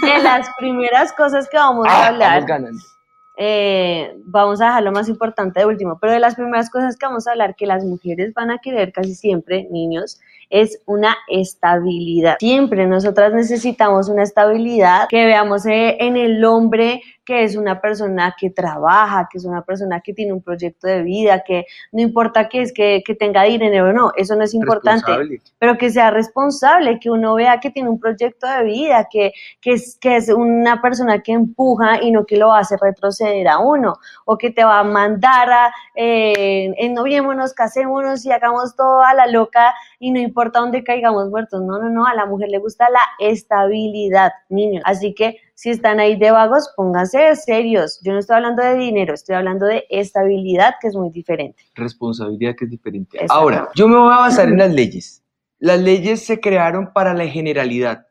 [0.02, 2.92] De las primeras cosas que vamos a Ah, hablar, vamos
[3.36, 7.06] eh, vamos a dejar lo más importante de último, pero de las primeras cosas que
[7.06, 10.20] vamos a hablar que las mujeres van a querer casi siempre, niños,
[10.52, 12.36] es una estabilidad.
[12.38, 18.34] Siempre nosotras necesitamos una estabilidad que veamos eh, en el hombre que es una persona
[18.38, 22.48] que trabaja, que es una persona que tiene un proyecto de vida, que no importa
[22.48, 25.12] que es que, que tenga dinero o no, eso no es importante
[25.58, 29.74] pero que sea responsable, que uno vea que tiene un proyecto de vida, que, que,
[29.74, 33.94] es, que es una persona que empuja y no que lo hace retroceder a uno,
[34.24, 39.28] o que te va a mandar a, eh, ennoviémonos, casémonos y hagamos todo a la
[39.28, 41.60] loca y no importa dónde caigamos muertos.
[41.62, 44.82] No, no, no, a la mujer le gusta la estabilidad, niños.
[44.84, 48.00] Así que si están ahí de vagos, pónganse serios.
[48.02, 51.62] Yo no estoy hablando de dinero, estoy hablando de estabilidad, que es muy diferente.
[51.74, 53.18] Responsabilidad que es diferente.
[53.28, 55.22] Ahora, yo me voy a basar en las leyes.
[55.58, 58.06] Las leyes se crearon para la generalidad,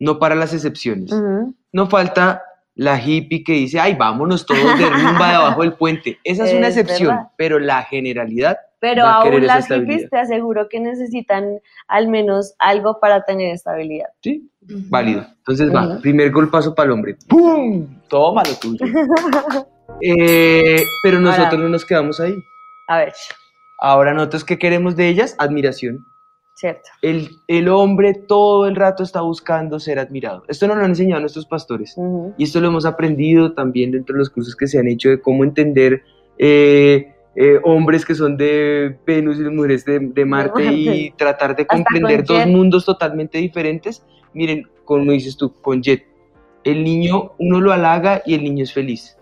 [0.00, 1.12] no para las excepciones.
[1.12, 1.54] Ujú.
[1.70, 2.42] No falta
[2.74, 6.18] la hippie que dice, ay, vámonos todos de rumba debajo del puente.
[6.24, 7.30] Esa es una Es excepción, verdad.
[7.36, 13.24] pero la generalidad Pero aún las hippies te aseguro que necesitan al menos algo para
[13.24, 14.06] tener estabilidad.
[14.22, 14.48] Sí,
[14.88, 15.26] válido.
[15.38, 17.16] Entonces va, primer golpazo para el hombre.
[17.28, 17.86] ¡Pum!
[18.08, 18.84] Toma lo tuyo.
[20.00, 22.34] Eh, pero nosotros Ahora- no nos quedamos ahí.
[22.88, 23.12] A ver,
[23.80, 25.34] Ahora nosotros, ¿qué queremos de ellas?
[25.38, 26.04] Admiración.
[26.54, 26.88] cierto.
[27.02, 30.44] El, el hombre todo el rato está buscando ser admirado.
[30.48, 31.96] Esto nos lo han enseñado nuestros pastores.
[32.36, 35.20] Y esto lo hemos aprendido también dentro de los cursos que se han hecho de
[35.20, 36.02] cómo entender
[36.38, 41.66] eh, eh, hombres que son de Venus y mujeres de, de Marte y tratar de
[41.66, 42.48] comprender dos Jet.
[42.48, 44.04] mundos totalmente diferentes.
[44.34, 46.04] Miren, como dices tú, con Jet,
[46.64, 49.14] el niño uno lo halaga y el niño es feliz.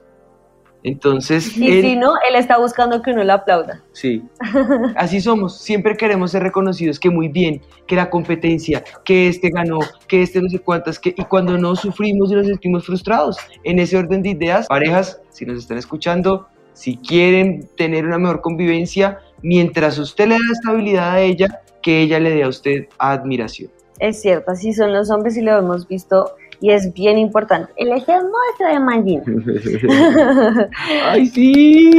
[0.82, 3.82] Entonces, Y él- si no, él está buscando que uno lo aplauda.
[3.92, 4.22] Sí.
[4.96, 9.80] Así somos, siempre queremos ser reconocidos, que muy bien, que la competencia, que este ganó,
[10.06, 13.36] que este no sé cuántas, que, y cuando no sufrimos y nos sentimos frustrados.
[13.64, 18.42] En ese orden de ideas, parejas, si nos están escuchando, si quieren tener una mejor
[18.42, 23.70] convivencia, mientras usted le da estabilidad a ella, que ella le dé a usted admiración.
[23.98, 27.72] Es cierto, así son los hombres y lo hemos visto y es bien importante.
[27.76, 29.22] El monstruo de Magina.
[31.06, 31.90] ¡Ay, sí!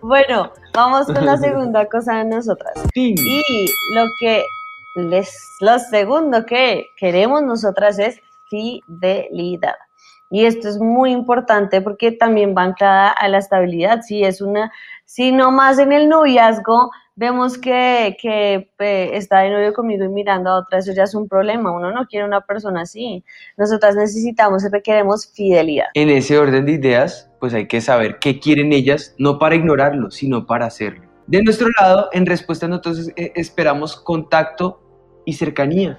[0.00, 2.72] bueno, vamos con la segunda cosa de nosotras.
[2.94, 3.14] Sí.
[3.18, 4.42] Y lo que
[4.94, 9.74] les, lo segundo que queremos nosotras es fidelidad.
[10.32, 14.00] Y esto es muy importante porque también va anclada a la estabilidad.
[14.00, 14.72] Si es una,
[15.04, 20.08] si no más en el noviazgo vemos que, que eh, está de novio conmigo y
[20.08, 21.70] mirando a otra, eso ya es un problema.
[21.70, 23.22] Uno no quiere una persona así.
[23.58, 25.88] Nosotras necesitamos y requeremos fidelidad.
[25.92, 30.10] En ese orden de ideas, pues hay que saber qué quieren ellas, no para ignorarlo,
[30.10, 31.02] sino para hacerlo.
[31.26, 34.80] De nuestro lado, en respuesta nosotros eh, esperamos contacto
[35.26, 35.98] y cercanía.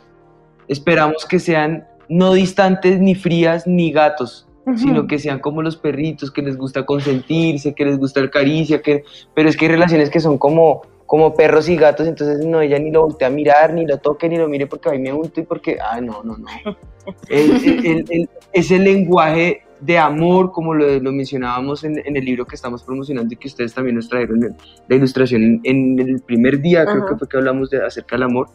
[0.68, 4.78] Esperamos que sean no distantes, ni frías, ni gatos, Ujú.
[4.78, 8.82] sino que sean como los perritos, que les gusta consentirse, que les gusta el caricia,
[8.82, 9.04] que...
[9.34, 12.80] pero es que hay relaciones que son como, como perros y gatos, entonces no, ella
[12.80, 15.40] ni lo voltea a mirar, ni lo toque, ni lo mire porque ahí me unto
[15.42, 16.48] y porque, ah, no, no, no.
[17.30, 22.24] El- el- el- el- ese lenguaje de amor, como lo, lo mencionábamos en, en el
[22.24, 24.56] libro que estamos promocionando y que ustedes también nos trajeron
[24.88, 27.08] la ilustración en, en el primer día, creo Ajá.
[27.10, 28.48] que fue que hablamos de, acerca del amor.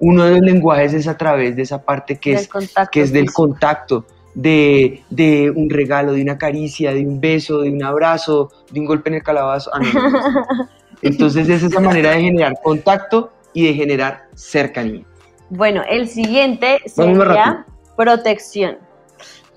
[0.00, 3.00] Uno de los lenguajes es a través de esa parte que Del es, contacto que
[3.00, 7.82] es del contacto, de, de un regalo, de una caricia, de un beso, de un
[7.82, 9.70] abrazo, de un golpe en el calabazo.
[9.74, 10.68] Ah, no, no, no, no.
[11.02, 15.04] Entonces es esa manera de generar contacto y de generar cercanía.
[15.50, 18.78] Bueno, el siguiente sería protección.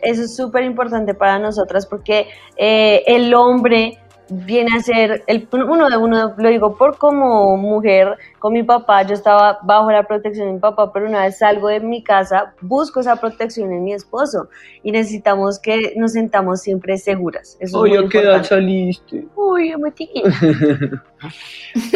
[0.02, 2.28] Eso es súper importante para nosotras porque
[2.58, 4.00] eh, el hombre
[4.32, 9.04] viene a ser, el, uno de uno, lo digo por como mujer, con mi papá,
[9.04, 12.54] yo estaba bajo la protección de mi papá, pero una vez salgo de mi casa,
[12.62, 14.48] busco esa protección en mi esposo
[14.84, 17.58] y necesitamos que nos sentamos siempre seguras.
[17.60, 19.26] Eso es Oye, muy ¿a qué edad saliste?
[19.36, 20.30] Uy, me chiquita.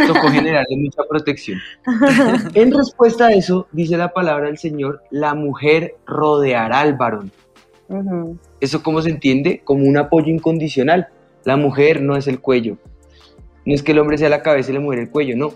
[0.08, 1.60] Tocó generarle mucha protección.
[2.54, 7.32] En respuesta a eso, dice la palabra del Señor, la mujer rodeará al varón.
[7.88, 8.38] Ujú.
[8.60, 9.62] ¿Eso cómo se entiende?
[9.64, 11.08] Como un apoyo incondicional.
[11.46, 12.78] La mujer no es el cuello.
[13.66, 15.54] No es que el hombre sea la cabeza y la mujer el cuello, no.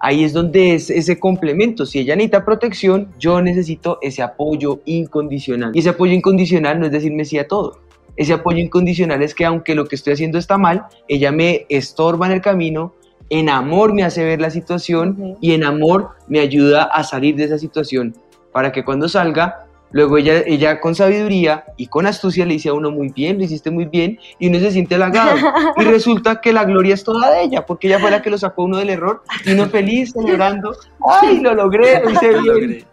[0.00, 1.86] Ahí es donde es ese complemento.
[1.86, 5.72] Si ella necesita protección, yo necesito ese apoyo incondicional.
[5.74, 7.80] Y ese apoyo incondicional no es decirme sí a todo.
[8.16, 12.26] Ese apoyo incondicional es que aunque lo que estoy haciendo está mal, ella me estorba
[12.26, 12.94] en el camino,
[13.28, 17.44] en amor me hace ver la situación y en amor me ayuda a salir de
[17.44, 18.14] esa situación
[18.52, 22.74] para que cuando salga Luego ella, ella con sabiduría y con astucia le dice a
[22.74, 25.36] uno muy bien, lo hiciste muy bien, y uno se siente halagado.
[25.76, 28.38] Y resulta que la gloria es toda de ella, porque ella fue la que lo
[28.38, 30.74] sacó a uno del error, y uno feliz, celebrando,
[31.08, 32.84] ¡ay, lo logré, lo hice bien!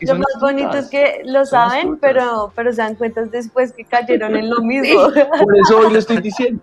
[0.00, 0.90] Y Lo más bonito es astutas.
[0.90, 1.98] que lo saben, astutas.
[2.00, 5.00] pero, pero se dan cuenta después que cayeron en lo mismo.
[5.10, 6.60] Por eso hoy lo estoy diciendo.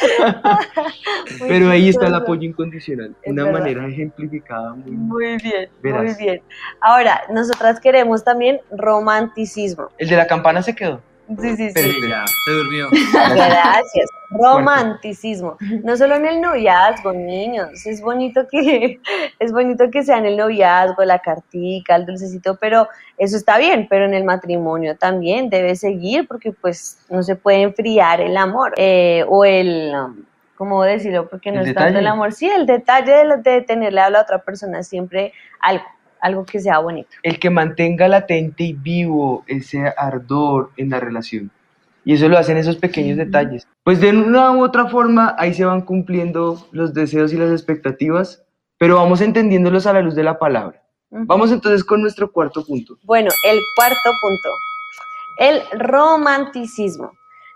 [1.48, 3.58] Pero ahí está el apoyo incondicional, Es una verdad.
[3.60, 6.42] manera ejemplificada muy Muy bien, muy bien.
[6.80, 9.88] Ahora, nosotras queremos también romanticismo.
[9.98, 11.00] El de la campana se quedó.
[11.40, 12.08] Sí, sí, sí.
[12.08, 12.88] Ya, se durmió.
[13.12, 14.10] Gracias.
[14.30, 15.56] Romanticismo.
[15.84, 17.84] No solo en el noviazgo, niños.
[17.86, 19.00] Es bonito que
[19.38, 23.86] es bonito que sea en el noviazgo, la cartica, el dulcecito, pero eso está bien,
[23.88, 28.72] pero en el matrimonio también debe seguir porque pues no se puede enfriar el amor
[28.76, 30.24] eh, o el um,
[30.56, 31.28] ¿cómo decirlo?
[31.28, 34.20] Porque no El es tanto el amor, sí, el detalle de, de tenerle a la
[34.20, 35.84] otra persona siempre algo,
[36.22, 37.10] algo que sea bonito.
[37.22, 41.50] el que mantenga latente y vivo ese ardor en la relación.
[42.04, 43.66] Y eso lo hacen esos pequeños detalles.
[43.84, 48.42] Pues de una u otra forma, ahí se van cumpliendo los deseos y las expectativas,
[48.78, 50.82] pero vamos entendiéndolos a la luz de la palabra.
[51.10, 52.96] Vamos entonces con nuestro cuarto punto.
[53.02, 54.48] Bueno, el cuarto punto,
[55.38, 57.12] el romanticismo.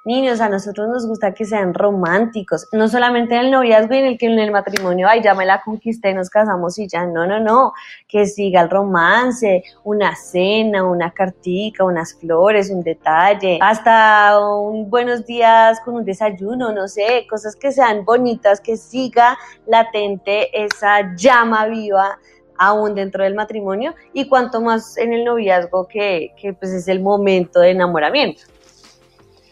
[0.07, 4.05] Niños, a nosotros nos gusta que sean románticos, no solamente en el noviazgo y en
[4.05, 7.27] el que en el matrimonio, ay, ya me la conquisté, nos casamos y ya, no,
[7.27, 7.73] no, no,
[8.07, 15.27] que siga el romance, una cena, una cartica, unas flores, un detalle, hasta un buenos
[15.27, 21.66] días con un desayuno, no sé, cosas que sean bonitas, que siga latente esa llama
[21.66, 22.16] viva
[22.59, 27.01] aún dentro del matrimonio y cuanto más en el noviazgo que, que, pues es el
[27.01, 28.42] momento de enamoramiento.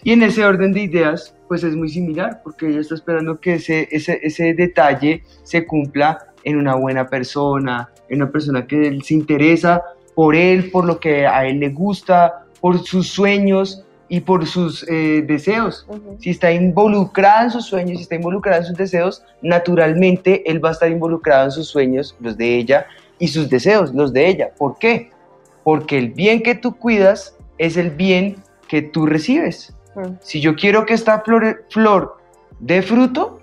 [0.05, 3.55] Y en ese orden de ideas, pues es muy similar, porque ella está esperando que
[3.55, 9.03] ese, ese, ese detalle se cumpla en una buena persona, en una persona que él
[9.03, 9.83] se interesa
[10.15, 14.87] por él, por lo que a él le gusta, por sus sueños y por sus
[14.89, 15.87] eh, deseos.
[16.19, 20.69] Si está involucrada en sus sueños, si está involucrada en sus deseos, naturalmente él va
[20.69, 22.87] a estar involucrado en sus sueños, los de ella,
[23.19, 24.51] y sus deseos, los de ella.
[24.57, 25.11] ¿Por qué?
[25.63, 28.37] Porque el bien que tú cuidas es el bien
[28.69, 29.75] que tú recibes.
[30.21, 32.17] Si yo quiero que esta flor, flor
[32.61, 33.41] dé fruto,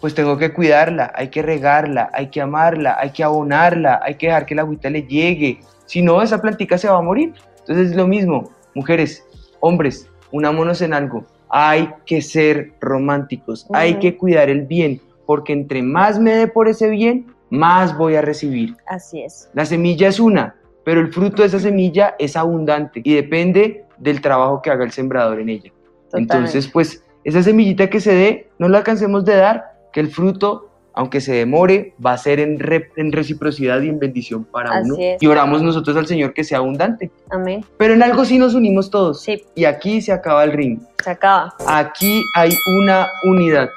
[0.00, 4.26] pues tengo que cuidarla, hay que regarla, hay que amarla, hay que abonarla, hay que
[4.26, 5.60] dejar que la agüita le llegue.
[5.84, 7.34] Si no, esa plantica se va a morir.
[7.60, 9.24] Entonces es lo mismo, mujeres,
[9.60, 11.24] hombres, unámonos en algo.
[11.50, 16.68] Hay que ser románticos, hay que cuidar el bien, porque entre más me dé por
[16.68, 18.76] ese bien, más voy a recibir.
[18.86, 19.50] Así es.
[19.52, 24.20] La semilla es una, pero el fruto de esa semilla es abundante y depende del
[24.20, 25.72] trabajo que haga el sembrador en ella.
[26.12, 30.68] Entonces, pues, esa semillita que se dé, no la alcancemos de dar, que el fruto,
[30.94, 34.90] aunque se demore, va a ser en, re- en reciprocidad y en bendición para Así
[34.90, 34.96] uno.
[35.00, 35.22] es.
[35.22, 37.10] Y oramos nosotros al Señor que sea abundante.
[37.30, 37.64] Amén.
[37.78, 39.22] Pero en algo sí nos unimos todos.
[39.22, 39.44] Sí.
[39.54, 40.80] Y aquí se acaba el ring.
[41.02, 41.54] Se acaba.
[41.66, 42.50] Aquí hay
[42.82, 43.68] una unidad.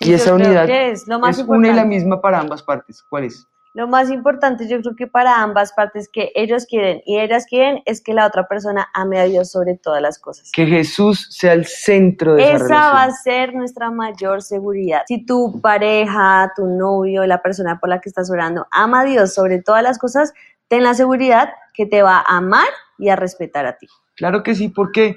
[0.00, 3.02] Sí, y esa unidad es lo más es una y la misma para ambas partes.
[3.08, 3.46] ¿Cuál es?
[3.76, 7.82] Lo más importante yo creo que para ambas partes que ellos quieren y ellas quieren
[7.84, 10.50] es que la otra persona ame a Dios sobre todas las cosas.
[10.50, 12.94] Que Jesús sea el centro de esa, Esa relación.
[12.94, 15.02] va a ser nuestra mayor seguridad.
[15.06, 19.34] Si tu pareja, tu novio, la persona por la que estás orando ama a Dios
[19.34, 20.32] sobre todas las cosas,
[20.68, 23.88] ten la seguridad que te va a amar y a respetar a ti.
[24.14, 25.16] Claro que sí, ¿por qué?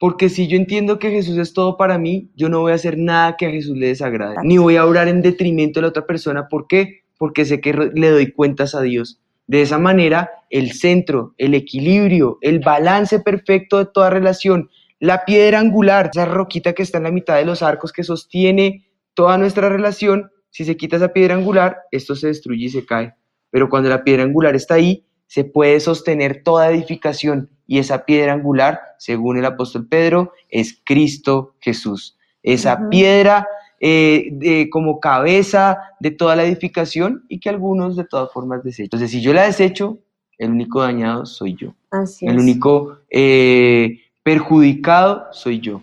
[0.00, 2.96] Porque si yo entiendo que Jesús es todo para mí, yo no voy a hacer
[2.96, 6.06] nada que a Jesús le desagrade, ni voy a orar en detrimento de la otra
[6.06, 6.48] persona.
[6.48, 7.02] ¿Por qué?
[7.18, 9.20] Porque sé que le doy cuentas a Dios.
[9.46, 15.60] De esa manera, el centro, el equilibrio, el balance perfecto de toda relación, la piedra
[15.60, 19.68] angular, esa roquita que está en la mitad de los arcos que sostiene toda nuestra
[19.68, 23.14] relación, si se quita esa piedra angular, esto se destruye y se cae.
[23.50, 28.32] Pero cuando la piedra angular está ahí, se puede sostener toda edificación y esa piedra
[28.32, 32.18] angular, según el apóstol Pedro, es Cristo Jesús.
[32.42, 32.90] Esa Ujú.
[32.90, 33.46] piedra
[33.80, 38.84] eh, de- como cabeza de toda la edificación y que algunos de todas formas desechan.
[38.86, 39.98] Entonces, si yo la desecho,
[40.38, 41.74] el único dañado soy yo.
[41.90, 42.42] Así El es.
[42.42, 45.82] único eh, perjudicado soy yo.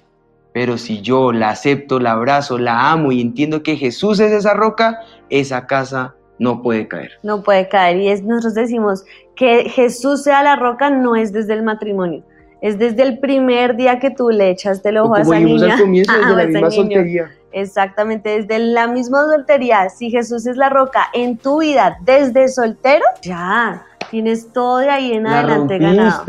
[0.53, 4.53] Pero si yo la acepto, la abrazo, la amo y entiendo que Jesús es esa
[4.53, 7.11] roca, esa casa no puede caer.
[7.23, 7.97] no puede caer.
[7.97, 9.03] Y es, nosotros decimos
[9.35, 12.23] que Jesús sea la roca no es desde el matrimonio,
[12.61, 15.73] es desde el primer día que tú le echaste el ojo a esa niña.
[15.73, 17.31] al comienzo, la misma soltería.
[17.57, 19.89] Exactamente, desde la misma soltería.
[19.89, 25.13] Si Jesús es la roca en tu vida desde soltero, ya tienes todo de ahí
[25.13, 26.25] en La adelante ganado.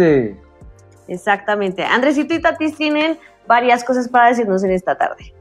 [1.08, 1.82] Exactamente.
[1.82, 5.34] Andresito y Tatis tienen varias cosas para decirnos en esta tarde.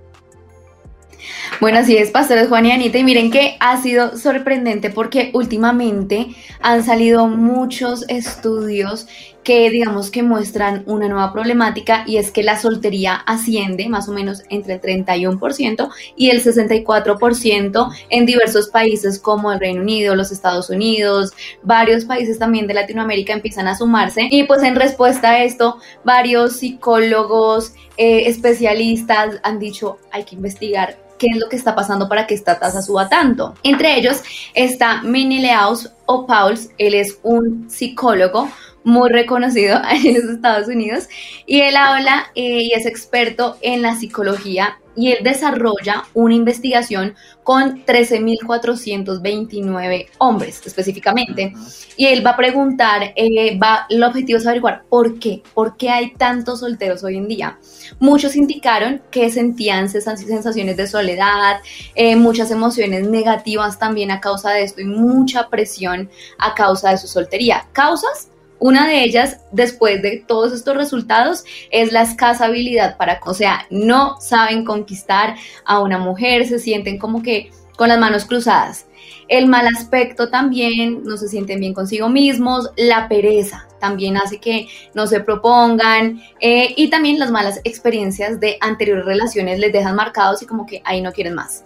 [1.61, 6.29] Bueno, así es, pastores Juan y Anita, y miren que ha sido sorprendente porque últimamente
[6.61, 9.07] han salido muchos estudios
[9.45, 14.11] que digamos que muestran una nueva problemática y es que la soltería asciende más o
[14.11, 20.31] menos entre el 31% y el 64% en diversos países como el Reino Unido, los
[20.31, 21.31] Estados Unidos,
[21.61, 26.57] varios países también de Latinoamérica empiezan a sumarse y pues en respuesta a esto varios
[26.57, 32.27] psicólogos, eh, especialistas han dicho hay que investigar qué es lo que está pasando para
[32.27, 33.53] que esta tasa suba tanto.
[33.63, 34.21] Entre ellos
[34.53, 38.49] está Menelaus o Pauls, él es un psicólogo
[38.85, 41.09] muy reconocido en los Estados Unidos
[41.45, 47.15] y él habla eh, y es experto en la psicología y él desarrolla una investigación
[47.43, 51.53] con 13.429 hombres específicamente
[51.97, 55.89] y él va a preguntar, eh, va, el objetivo es averiguar por qué, por qué
[55.89, 57.59] hay tantos solteros hoy en día.
[57.99, 61.57] Muchos indicaron que sentían sensaciones de soledad,
[61.93, 66.97] eh, muchas emociones negativas también a causa de esto y mucha presión a causa de
[66.97, 67.67] su soltería.
[67.73, 68.29] ¿Causas?
[68.59, 73.65] Una de ellas, después de todos estos resultados, es la escasa habilidad para, o sea,
[73.69, 78.85] no saben conquistar a una mujer, se sienten como que con las manos cruzadas.
[79.27, 84.67] El mal aspecto también, no se sienten bien consigo mismos, la pereza también hace que
[84.93, 90.41] no se propongan eh, y también las malas experiencias de anteriores relaciones les dejan marcados
[90.41, 91.63] y como que ahí no quieren más.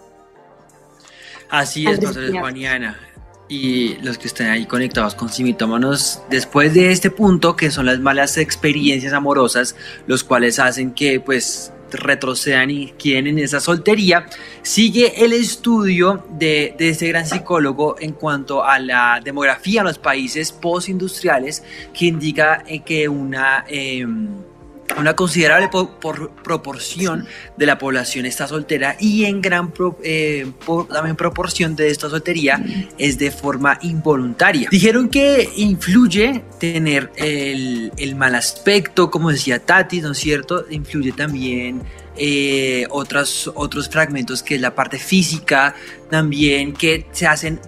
[1.48, 2.98] Así es, profesor Juaniana
[3.50, 7.98] y los que estén ahí conectados con simitómanos, después de este punto, que son las
[7.98, 9.74] malas experiencias amorosas,
[10.06, 14.26] los cuales hacen que pues retrocedan y queden en esa soltería,
[14.62, 19.98] sigue el estudio de, de este gran psicólogo en cuanto a la demografía en los
[19.98, 23.64] países postindustriales, que indica eh, que una...
[23.66, 24.28] Em,
[24.98, 27.26] una considerable por, proporción
[27.56, 29.72] de la población está soltera y en gran
[30.02, 30.50] eh,
[30.92, 32.62] también proporción de esta soltería
[32.98, 34.68] es de forma involuntaria.
[34.70, 40.66] Dijeron que influye tener el, mal aspecto, como decía Tati, ¿no es cierto?
[40.70, 41.82] Influye también
[42.16, 45.74] eh, otros, otros fragmentos que es la parte física,
[46.10, 47.60] también que se hacen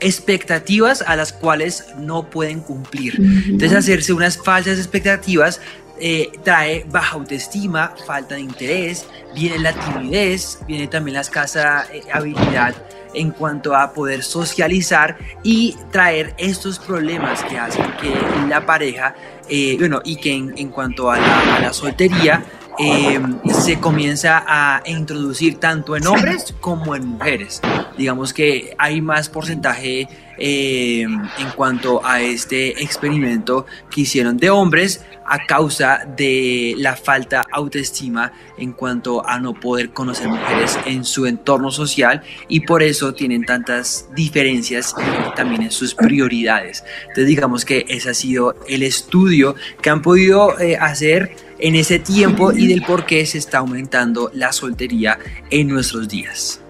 [0.00, 3.16] expectativas a las cuales no pueden cumplir.
[3.18, 5.60] Entonces hacerse unas falsas expectativas
[5.98, 12.02] eh, trae baja autoestima, falta de interés, viene la timidez, viene también la escasa eh,
[12.12, 12.74] habilidad
[13.14, 18.14] en cuanto a poder socializar y traer estos problemas que hacen que
[18.48, 19.14] la pareja,
[19.48, 22.44] eh, bueno, y que en, cuanto a la soltería,
[22.78, 23.20] eh,
[23.52, 27.60] se comienza a introducir tanto en hombres como en mujeres.
[27.96, 30.08] Digamos que hay más porcentaje
[30.38, 37.46] eh, en cuanto a este experimento que hicieron de hombres a causa de la falta
[37.50, 43.14] autoestima en cuanto a no poder conocer mujeres en su entorno social y por eso
[43.14, 44.94] tienen tantas diferencias
[45.34, 46.84] también en sus prioridades.
[47.00, 51.98] Entonces digamos que ese ha sido el estudio que han podido eh, hacer en ese
[51.98, 55.18] tiempo y del por qué se está aumentando la soltería
[55.50, 56.60] en nuestros días.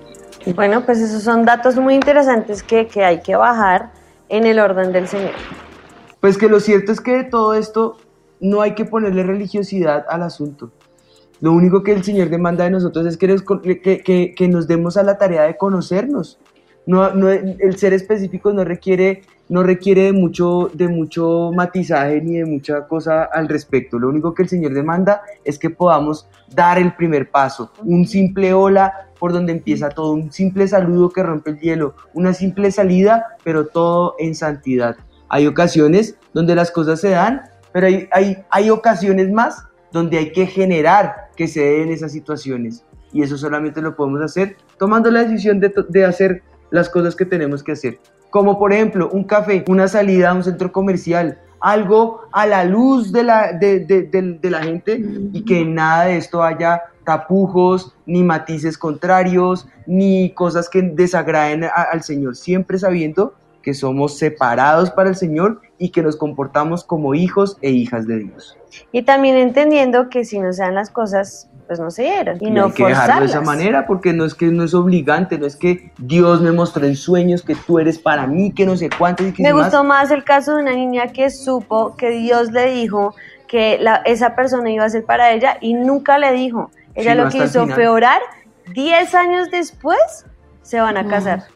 [0.55, 3.91] Bueno, pues esos son datos muy interesantes que, que hay que bajar
[4.29, 5.33] en el orden del Señor.
[6.21, 7.99] Pues que lo cierto es que de todo esto
[8.41, 10.71] no hay que ponerle religiosidad al asunto.
[11.41, 15.03] Lo único que el Señor demanda de nosotros es que, que, que nos demos a
[15.03, 16.39] la tarea de conocernos.
[16.87, 22.39] No, no, el ser específico no requiere no requiere de mucho, de mucho matizaje ni
[22.39, 23.99] de mucha cosa al respecto.
[23.99, 28.53] Lo único que el Señor demanda es que podamos dar el primer paso, un simple
[28.53, 33.25] hola por donde empieza todo, un simple saludo que rompe el hielo, una simple salida,
[33.45, 34.97] pero todo en santidad.
[35.29, 40.33] Hay ocasiones donde las cosas se dan, pero hay, hay, hay ocasiones más donde hay
[40.33, 42.85] que generar que se den esas situaciones.
[43.13, 47.25] Y eso solamente lo podemos hacer tomando la decisión de, de hacer las cosas que
[47.25, 47.99] tenemos que hacer
[48.31, 53.13] como por ejemplo un café, una salida a un centro comercial, algo a la luz
[53.13, 55.01] de la, de, la gente
[55.33, 62.03] y que nada de esto haya tapujos, ni matices contrarios, ni cosas que desagraden al
[62.03, 63.35] Señor, siempre sabiendo
[63.67, 68.21] que somos separados para el Señor y que nos comportamos como hijos e hijas de
[68.21, 68.57] Dios.
[68.93, 72.39] Y también entendiendo que si no sean las cosas pues no se dieron.
[72.41, 75.37] Y, no hay que dejarlo de esa manera porque no es que no es obligante,
[75.37, 78.77] no es que Dios me mostró en sueños que tú eres para mí, que no
[78.77, 79.27] sé cuánto.
[79.27, 80.13] Y que me gustó más.
[80.13, 83.17] el caso de una niña que supo que Dios le dijo
[83.49, 86.71] que la, esa persona iba a ser para ella y nunca le dijo.
[86.95, 88.21] Ella lo que hizo fue orar.
[88.73, 90.25] Diez años después
[90.63, 91.56] se van a casar.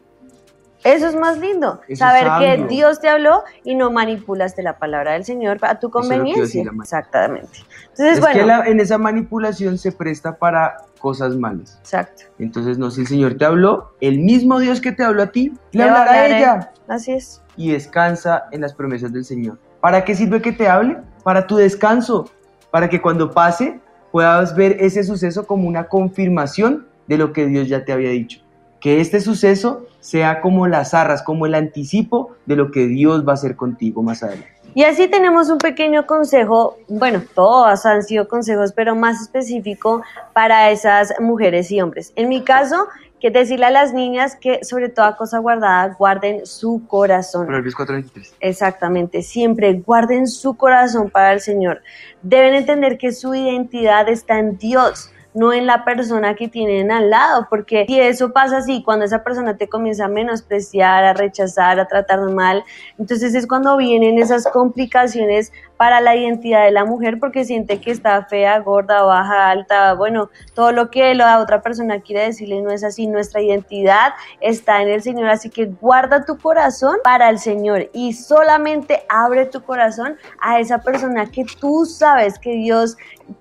[0.83, 5.25] Eso es más lindo, saber que Dios te habló y no manipulaste la palabra del
[5.25, 6.63] Señor a tu conveniencia.
[6.81, 7.59] Exactamente.
[7.89, 8.63] Entonces, es bueno.
[8.63, 11.77] que en esa manipulación se presta para cosas malas.
[11.81, 12.23] Exacto.
[12.39, 15.53] Entonces, no, si el Señor te habló, el mismo Dios que te habló a ti,
[15.71, 16.71] le hablará a hablar a ella.
[16.87, 17.41] Así es.
[17.57, 19.59] Y descansa en las promesas del Señor.
[19.81, 20.97] ¿Para qué sirve que te hable?
[21.23, 22.29] Para tu descanso.
[22.71, 23.79] Para que cuando pase
[24.11, 28.40] puedas ver ese suceso como una confirmación de lo que Dios ya te había dicho.
[28.81, 33.31] Que este suceso sea como las arras, como el anticipo de lo que Dios va
[33.31, 34.51] a hacer contigo más adelante.
[34.73, 40.01] Y así tenemos un pequeño consejo, bueno, todos han sido consejos, pero más específico
[40.33, 42.13] para esas mujeres y hombres.
[42.15, 42.87] En mi caso,
[43.19, 47.45] que decirle a las niñas que sobre toda cosa guardada guarden su corazón.
[47.45, 48.33] Proverbios 4:23.
[48.39, 51.81] Exactamente, siempre guarden su corazón para el Señor.
[52.23, 57.09] Deben entender que su identidad está en Dios, no en la persona que tienen al
[57.09, 61.79] lado, porque si eso pasa así, cuando esa persona te comienza a menospreciar, a rechazar,
[61.79, 62.63] a tratar mal,
[62.97, 67.89] entonces es cuando vienen esas complicaciones para la identidad de la mujer, porque siente que
[67.89, 72.69] está fea, gorda, baja, alta, bueno, todo lo que la otra persona quiere decirle no
[72.69, 77.39] es así, nuestra identidad está en el Señor, así que guarda tu corazón para el
[77.39, 82.95] Señor y solamente abre tu corazón a esa persona que tú sabes que Dios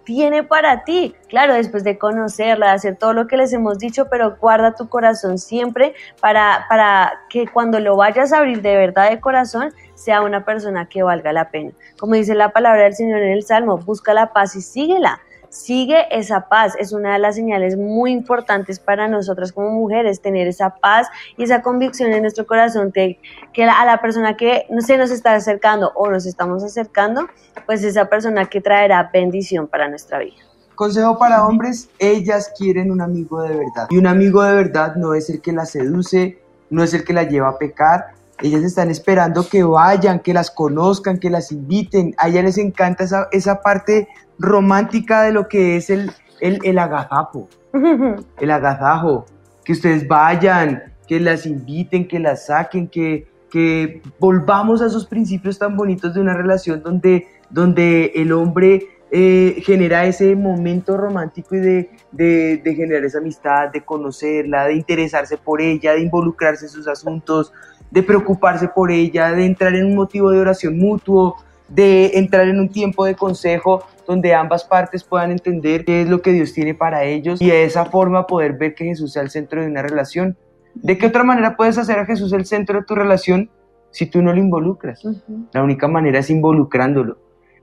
[0.05, 1.15] tiene para ti.
[1.29, 4.89] Claro, después de conocerla, de hacer todo lo que les hemos dicho, pero guarda tu
[4.89, 10.23] corazón siempre para, para que cuando lo vayas a abrir de verdad de corazón, sea
[10.23, 11.73] una persona que valga la pena.
[11.99, 15.21] Como dice la palabra del Señor en el Salmo, busca la paz y síguela.
[15.51, 20.47] Sigue esa paz, es una de las señales muy importantes para nosotras como mujeres, tener
[20.47, 23.19] esa paz y esa convicción en nuestro corazón de
[23.53, 27.27] que a la persona que se nos está acercando o nos estamos acercando,
[27.67, 30.37] pues esa persona que traerá bendición para nuestra vida.
[30.77, 33.89] Consejo para hombres, ellas quieren un amigo de verdad.
[33.91, 36.39] Y un amigo de verdad no es el que la seduce,
[36.71, 38.13] no es el que la lleva a pecar.
[38.41, 42.15] Ellas están esperando que vayan, que las conozcan, que las inviten.
[42.19, 44.09] A ellas les encanta esa, esa parte
[44.41, 46.11] romántica de lo que es el,
[46.41, 47.49] el, el agazapo,
[48.41, 49.27] el agazajo.
[49.65, 55.59] Que ustedes vayan, que las inviten, que las saquen, que, que volvamos a esos principios
[55.59, 61.59] tan bonitos de una relación donde, donde el hombre eh, genera ese momento romántico y
[61.59, 66.71] de, de, de, generar esa amistad, de conocerla, de interesarse por ella, de involucrarse en
[66.71, 67.53] sus asuntos,
[67.91, 71.37] de preocuparse por ella, de entrar en un motivo de oración mutuo,
[71.71, 76.21] de entrar en un tiempo de consejo donde ambas partes puedan entender qué es lo
[76.21, 79.31] que Dios tiene para ellos y de esa forma poder ver que Jesús sea el
[79.31, 80.37] centro de una relación.
[80.75, 83.51] ¿De qué otra manera puedes hacer a Jesús el centro de tu relación
[83.91, 85.05] si tú no lo involucras?
[85.05, 85.47] Uh -huh.
[85.53, 87.19] La única manera es involucrándolo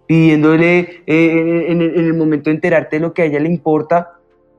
[0.08, 3.49] pidiéndole eh, en, el, en, el, momento de enterarte de lo que a ella le
[3.49, 4.14] importa,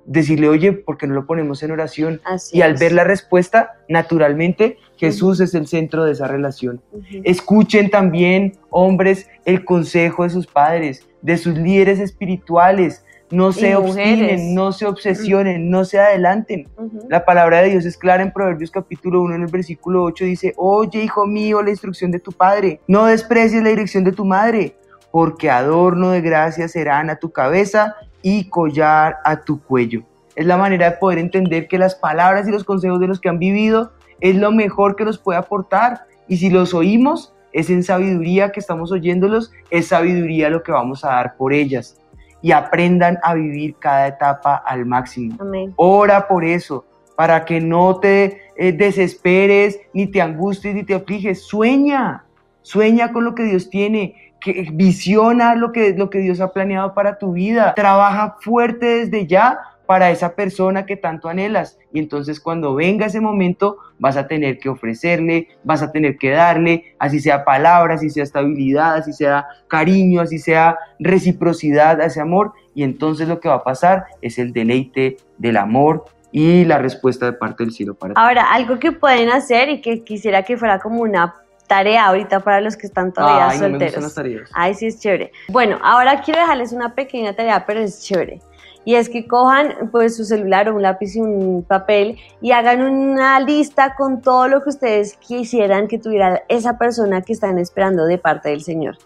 [0.09, 2.21] decirle, oye, ¿por qué no lo ponemos en oración?
[2.25, 2.81] Así y al es.
[2.81, 5.45] ver la respuesta, naturalmente, Jesús uh -huh.
[5.45, 6.81] es el centro de esa relación.
[6.93, 7.23] Uh -huh.
[7.25, 13.05] Escuchen también, hombres, el consejo de sus padres, de sus líderes espirituales.
[13.31, 15.71] No se obstinen, no se obsesionen, uh -huh.
[15.71, 16.67] no se adelanten.
[17.11, 20.55] La palabra de Dios es clara en Proverbios capítulo 1, en el versículo 8, dice,
[20.57, 24.75] oye, hijo mío, la instrucción de tu padre, no desprecies la dirección de tu madre,
[25.11, 30.03] porque adorno de gracia serán a tu cabeza y collar a tu cuello.
[30.35, 33.29] Es la manera de poder entender que las palabras y los consejos de los que
[33.29, 36.03] han vivido es lo mejor que nos puede aportar.
[36.29, 41.05] Y si los oímos, es en sabiduría que estamos oyéndolos, es sabiduría lo que vamos
[41.05, 42.01] a dar por ellas.
[42.41, 45.37] Y aprendan a vivir cada etapa al máximo.
[45.41, 45.73] Amén.
[45.77, 46.85] Ora por eso,
[47.17, 51.43] para que no te eh, desesperes, ni te angusties, ni te afliges.
[51.43, 52.25] Sueña,
[52.63, 56.95] sueña con lo que Dios tiene que visiona lo que, lo que Dios ha planeado
[56.95, 61.79] para tu vida, trabaja fuerte desde ya para esa persona que tanto anhelas.
[61.95, 66.29] Y entonces cuando venga ese momento vas a tener que ofrecerle, vas a tener que
[66.29, 72.53] darle, así sea palabras, así sea estabilidad, así sea cariño, así sea reciprocidad, ese amor.
[72.75, 77.25] Y entonces lo que va a pasar es el deleite del amor y la respuesta
[77.25, 78.21] de parte del cielo para ti.
[78.21, 81.35] Ahora, algo que pueden hacer y que quisiera que fuera como una
[81.69, 84.03] tarea ahorita para los que están todavía Ay, no me solteros.
[84.03, 84.51] las tareas.
[84.53, 85.31] Ay, sí, es chévere.
[85.49, 88.41] Bueno, ahora quiero dejarles una pequeña tarea, pero es chévere.
[88.85, 92.81] Y es que cojan pues su celular o un lápiz y un papel y hagan
[92.81, 98.07] una lista con todo lo que ustedes quisieran que tuviera esa persona que están esperando
[98.07, 98.97] de parte del Señor.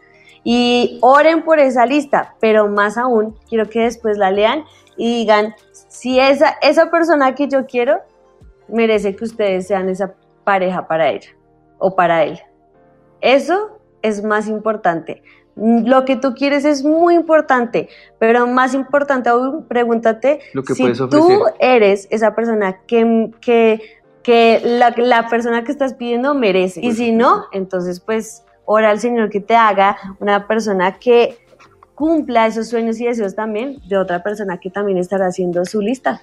[0.44, 4.64] Y oren por esa lista, pero más aún, quiero que después la lean
[4.96, 5.54] y digan,
[5.88, 8.00] si esa, esa persona que yo quiero
[8.68, 11.30] merece que ustedes sean esa pareja para ella
[11.78, 12.40] o para él.
[13.22, 15.22] Eso es más importante.
[15.54, 20.92] Lo que tú quieres es muy importante, pero más importante aún, pregúntate Lo que si
[20.92, 23.80] tú eres esa persona que, que,
[24.22, 26.80] que la, la persona que estás pidiendo merece.
[26.82, 31.38] Y si no, entonces pues ora al Señor que te haga una persona que
[31.94, 36.22] cumpla esos sueños y deseos también de otra persona que también estará haciendo su lista.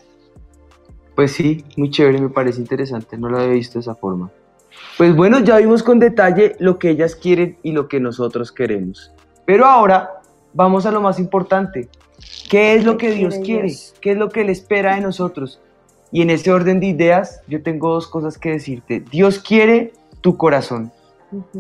[1.16, 4.32] Pues sí, muy chévere, me parece interesante, no lo había visto de esa forma.
[4.98, 9.12] Pues bueno, ya vimos con detalle lo que ellas quieren y lo que nosotros queremos.
[9.46, 10.22] Pero ahora
[10.54, 11.90] vamos a lo más importante.
[12.50, 13.72] ¿Qué es lo que Dios quiere?
[14.02, 15.62] ¿Qué es lo que Él espera de nosotros?
[16.12, 19.00] Y en ese orden de ideas, yo tengo dos cosas que decirte.
[19.12, 20.92] Dios quiere tu corazón.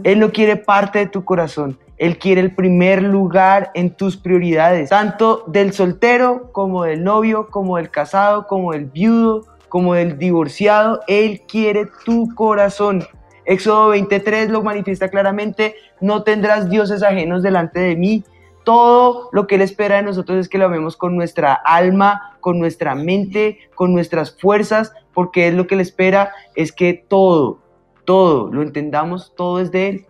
[0.03, 1.77] Él no quiere parte de tu corazón.
[1.97, 7.77] Él quiere el primer lugar en tus prioridades, tanto del soltero como del novio, como
[7.77, 11.01] del casado, como del viudo, como del divorciado.
[11.07, 13.03] Él quiere tu corazón.
[13.45, 18.23] Éxodo 23 lo manifiesta claramente, no tendrás dioses ajenos delante de mí.
[18.63, 22.59] Todo lo que Él espera de nosotros es que lo amemos con nuestra alma, con
[22.59, 27.57] nuestra mente, con nuestras fuerzas, porque es lo que Él espera, es que todo,
[28.05, 30.05] todo, lo entendamos, todo es de Él.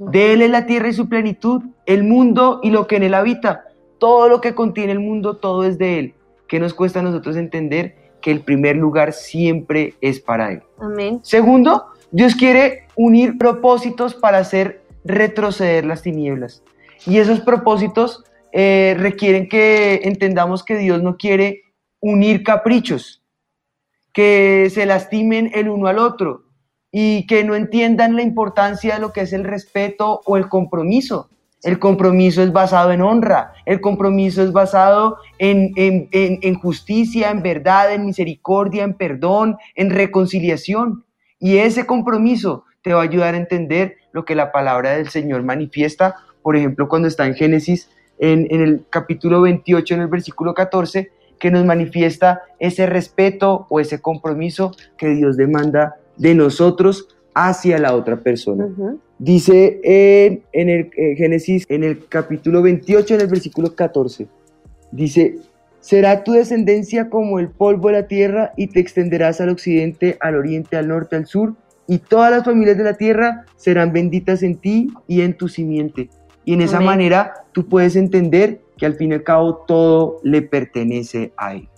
[0.00, 3.14] De Él es la tierra y su plenitud, el mundo y lo que en Él
[3.14, 3.66] habita.
[3.98, 6.14] Todo lo que contiene el mundo, todo es de Él.
[6.48, 10.62] ¿Qué nos cuesta a nosotros entender que el primer lugar siempre es para Él?
[10.78, 11.20] Amén.
[11.22, 16.62] Segundo, Dios quiere unir propósitos para hacer retroceder las tinieblas.
[17.06, 21.62] Y esos propósitos eh, requieren que entendamos que Dios no quiere
[22.00, 23.22] unir caprichos,
[24.12, 26.44] que se lastimen el uno al otro
[26.90, 31.30] y que no entiendan la importancia de lo que es el respeto o el compromiso.
[31.62, 37.42] El compromiso es basado en honra, el compromiso es basado en, en, en, justicia, en
[37.42, 41.04] verdad, en misericordia, en perdón, en reconciliación.
[41.38, 45.42] Y ese compromiso te va a ayudar a entender lo que la palabra del Señor
[45.42, 51.10] manifiesta por ejemplo, cuando está en Génesis, en, el capítulo 28, en el versículo 14,
[51.38, 57.94] que nos manifiesta ese respeto o ese compromiso que Dios demanda de nosotros hacia la
[57.94, 58.68] otra persona.
[59.18, 64.26] Dice en, el eh, Génesis, en el capítulo 28, en el versículo 14,
[64.92, 65.36] dice,
[65.80, 70.36] será tu descendencia como el polvo de la tierra y te extenderás al occidente, al
[70.36, 71.54] oriente, al norte, al sur,
[71.86, 76.08] y todas las familias de la tierra serán benditas en ti y en tu simiente.
[76.44, 80.42] Y en esa manera tú puedes entender que al fin y al cabo todo le
[80.42, 81.68] pertenece a Él.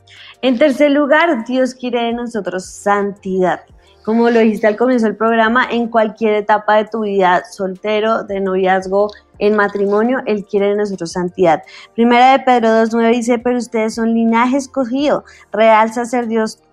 [0.41, 3.61] En tercer lugar, Dios quiere de nosotros santidad.
[4.05, 8.41] Como lo dijiste al comienzo del programa, en cualquier etapa de tu vida, soltero, de
[8.41, 11.63] noviazgo, en matrimonio, Él quiere de nosotros santidad.
[11.95, 15.91] Primera de Pedro 2.9 dice, pero ustedes son linaje escogido, real,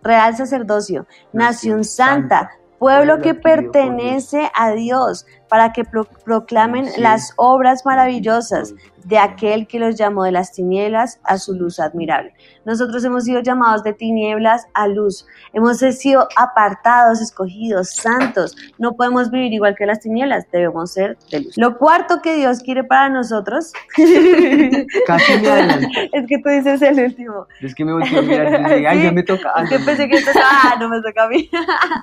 [0.03, 8.73] real sacerdocio, nación santa, pueblo que pertenece a Dios, para que proclamen las obras maravillosas
[9.09, 12.31] de aquel que los llamó de las tinieblas a su luz admirable.
[12.63, 18.55] Nosotros hemos sido llamados de tinieblas a luz, hemos sido apartados, escogidos, santos.
[18.77, 21.57] No podemos vivir igual que las tinieblas, debemos ser de luz.
[21.57, 23.73] Lo cuarto que Dios quiere para nosotros
[25.07, 27.47] Casi me es que tú dices el último.
[27.61, 29.53] Es que me voy a mirar y ay, ya me toca.
[29.63, 31.49] Es que pensé que tocaba, ah, no me toca a mí.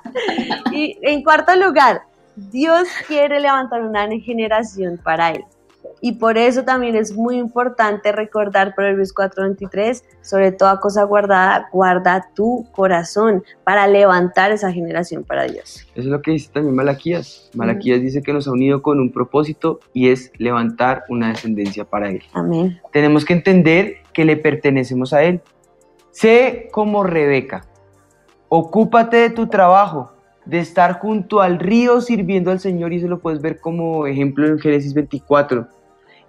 [0.72, 2.02] y en cuarto lugar,
[2.34, 5.44] Dios quiere levantar una generación para Él.
[6.00, 12.28] Y por eso también es muy importante recordar Proverbios 4:23, sobre toda cosa guardada, guarda
[12.34, 15.86] tu corazón para levantar esa generación para Dios.
[15.94, 17.50] Eso es lo que dice también Malaquías.
[17.54, 22.10] Malaquías dice que nos ha unido con un propósito y es levantar una descendencia para
[22.10, 22.22] Él.
[22.34, 22.78] Amén.
[22.92, 25.40] Tenemos que entender que le pertenecemos a Él.
[26.10, 27.66] Sé como Rebeca,
[28.48, 30.12] ocúpate de tu trabajo,
[30.44, 34.46] de estar junto al río sirviendo al Señor y se lo puedes ver como ejemplo
[34.46, 35.66] en Génesis 24.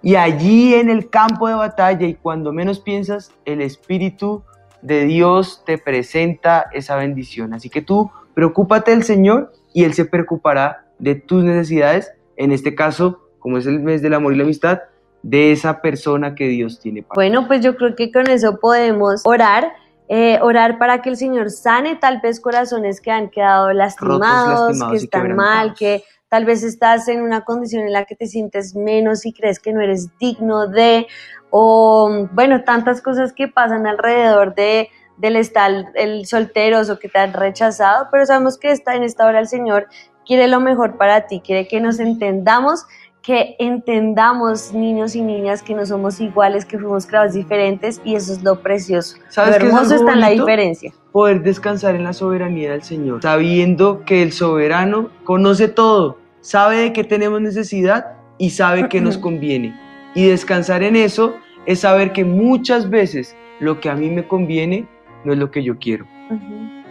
[0.02, 4.42] Y allí en el campo de batalla y cuando menos piensas, el Espíritu
[4.82, 7.52] de Dios te presenta esa bendición.
[7.52, 12.74] Así que tú preocúpate del Señor y Él se preocupará de tus necesidades, en este
[12.74, 14.80] caso, como es el mes del amor y la amistad,
[15.22, 19.22] de esa persona que Dios tiene para Bueno, pues yo creo que con eso podemos
[19.24, 19.72] orar
[20.10, 24.96] eh, orar para que el Señor sane tal vez corazones que han quedado lastimados, que
[24.96, 29.24] están mal, que tal vez estás en una condición en la que te sientes menos
[29.26, 31.06] y crees que no eres digno de,
[31.50, 37.18] o bueno, tantas cosas que pasan alrededor de del estar el solteros o que te
[37.18, 39.88] han rechazado, pero sabemos que está en esta hora el Señor
[40.24, 42.84] quiere lo mejor para ti, quiere que nos entendamos
[43.28, 48.32] que entendamos, niños y niñas, que no somos iguales, que fuimos creados diferentes y eso
[48.32, 49.18] es lo precioso.
[49.28, 50.94] ¿Sabes lo hermoso está en la diferencia.
[51.12, 56.92] Poder descansar en la soberanía del Señor, sabiendo que el soberano conoce todo, sabe de
[56.94, 59.78] qué tenemos necesidad y sabe que nos conviene.
[60.14, 61.34] Y descansar en eso
[61.66, 64.86] es saber que muchas veces lo que a mí me conviene
[65.24, 66.06] no es lo que yo quiero.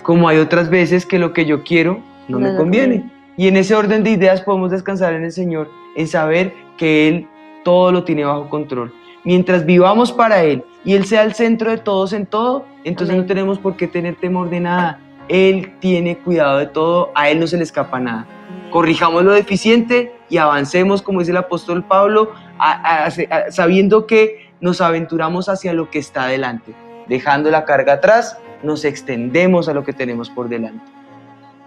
[0.03, 3.16] Como hay otras veces que lo que yo quiero no, me conviene.
[3.37, 7.27] Y en ese orden de ideas podemos descansar en el Señor en saber que Él
[7.63, 8.93] todo lo tiene bajo control.
[9.23, 13.23] mientras vivamos para Él y Él sea el centro de todos en todo, entonces Amén.
[13.23, 14.99] no tenemos por qué tener temor de nada.
[15.27, 18.25] Él tiene cuidado de todo, a Él no se le escapa nada.
[18.71, 24.47] Corrijamos lo deficiente y avancemos, como dice el apóstol Pablo, a- a- a- sabiendo que
[24.61, 26.73] nos aventuramos hacia lo que está adelante.
[27.09, 30.85] Dejando la carga atrás, nos extendemos a lo que tenemos por delante.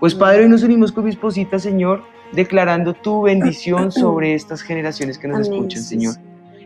[0.00, 5.18] Pues Padre, hoy nos unimos con mi esposita, Señor, declarando tu bendición sobre estas generaciones
[5.18, 5.82] que nos Amén, escuchan.
[5.82, 6.14] Señor.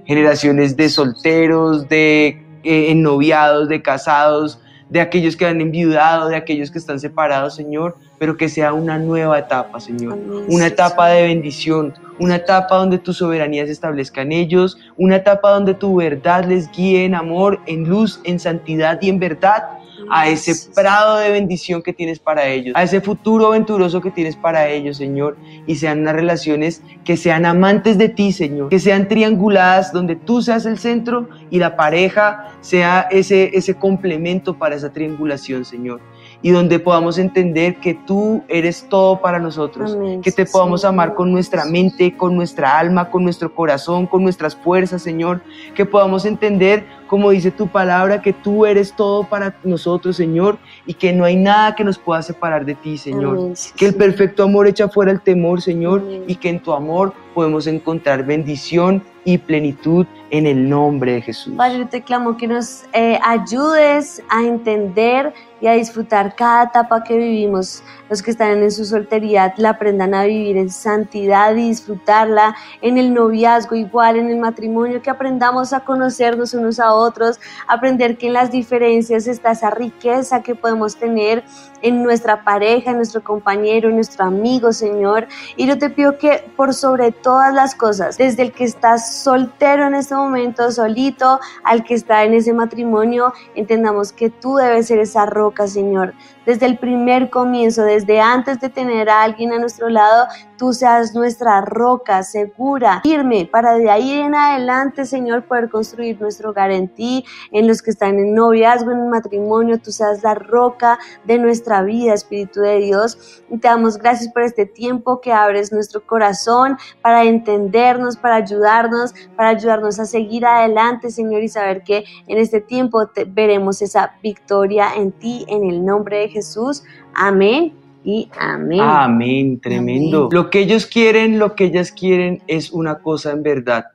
[0.04, 6.70] Generaciones de solteros, de eh, ennoviados, de casados, de aquellos que han enviudado, de aquellos
[6.70, 10.12] que están separados, Señor, pero que sea una nueva etapa, Señor.
[10.12, 15.16] Amén, Una etapa de bendición, una etapa donde tu soberanía se establezca en ellos, una
[15.16, 19.64] etapa donde tu verdad les guíe en amor, en luz, en santidad y en verdad
[20.10, 24.36] a ese prado de bendición que tienes para ellos, a ese futuro venturoso que tienes
[24.36, 25.36] para ellos, Señor,
[25.66, 30.42] y sean unas relaciones que sean amantes de ti, Señor, que sean trianguladas donde tú
[30.42, 36.00] seas el centro y la pareja sea ese, ese complemento para esa triangulación, Señor.
[36.44, 41.14] Y donde podamos entender que tú eres todo para nosotros, Amén, que te podamos amar
[41.14, 45.40] con nuestra mente, con nuestra alma, con nuestro corazón, con nuestras fuerzas, Señor,
[45.74, 50.92] que podamos entender, como dice tu palabra, que tú eres todo para nosotros, Señor, y
[50.92, 53.38] que no hay nada que nos pueda separar de ti, Señor.
[53.38, 56.24] Amén, sí, Que el perfecto amor echa fuera el temor, Señor, Amén.
[56.26, 61.54] y que en tu amor podemos encontrar bendición y plenitud en el nombre de Jesús.
[61.56, 65.32] Padre, te clamo que nos eh, ayudes a entender
[65.64, 67.82] y a disfrutar cada etapa que vivimos.
[68.10, 72.98] Los que están en su soltería la aprendan a vivir en santidad y disfrutarla, en
[72.98, 78.26] el noviazgo igual, en el matrimonio, que aprendamos a conocernos unos a otros, aprender que
[78.26, 81.42] en las diferencias está esa riqueza que podemos tener
[81.80, 85.28] en nuestra pareja, en nuestro compañero, en nuestro amigo, Señor.
[85.56, 89.86] Y yo te pido que por sobre todas las cosas, desde el que está soltero
[89.86, 94.98] en este momento, solito, al que está en ese matrimonio, entendamos que tú debes ser
[94.98, 96.14] esa roca, Señor.
[96.46, 100.26] Desde el primer comienzo, desde antes de tener a alguien a nuestro lado,
[100.58, 106.50] tú seas nuestra roca segura, firme, para de ahí en adelante, Señor, poder construir nuestro
[106.50, 110.98] hogar en ti, en los que están en noviazgo, en matrimonio, tú seas la roca
[111.24, 113.42] de nuestra vida, Espíritu de Dios.
[113.50, 119.14] Y te damos gracias por este tiempo que abres nuestro corazón para entendernos, para ayudarnos,
[119.36, 124.94] para ayudarnos a seguir adelante, Señor, y saber que en este tiempo veremos esa victoria
[124.96, 126.82] en ti, en el nombre de Jesús.
[127.14, 127.72] Amén
[128.04, 128.80] y amén.
[128.80, 130.26] Amén, tremendo.
[130.26, 130.28] Amén.
[130.32, 133.86] Lo que ellos quieren, lo que ellas quieren es una cosa en verdad.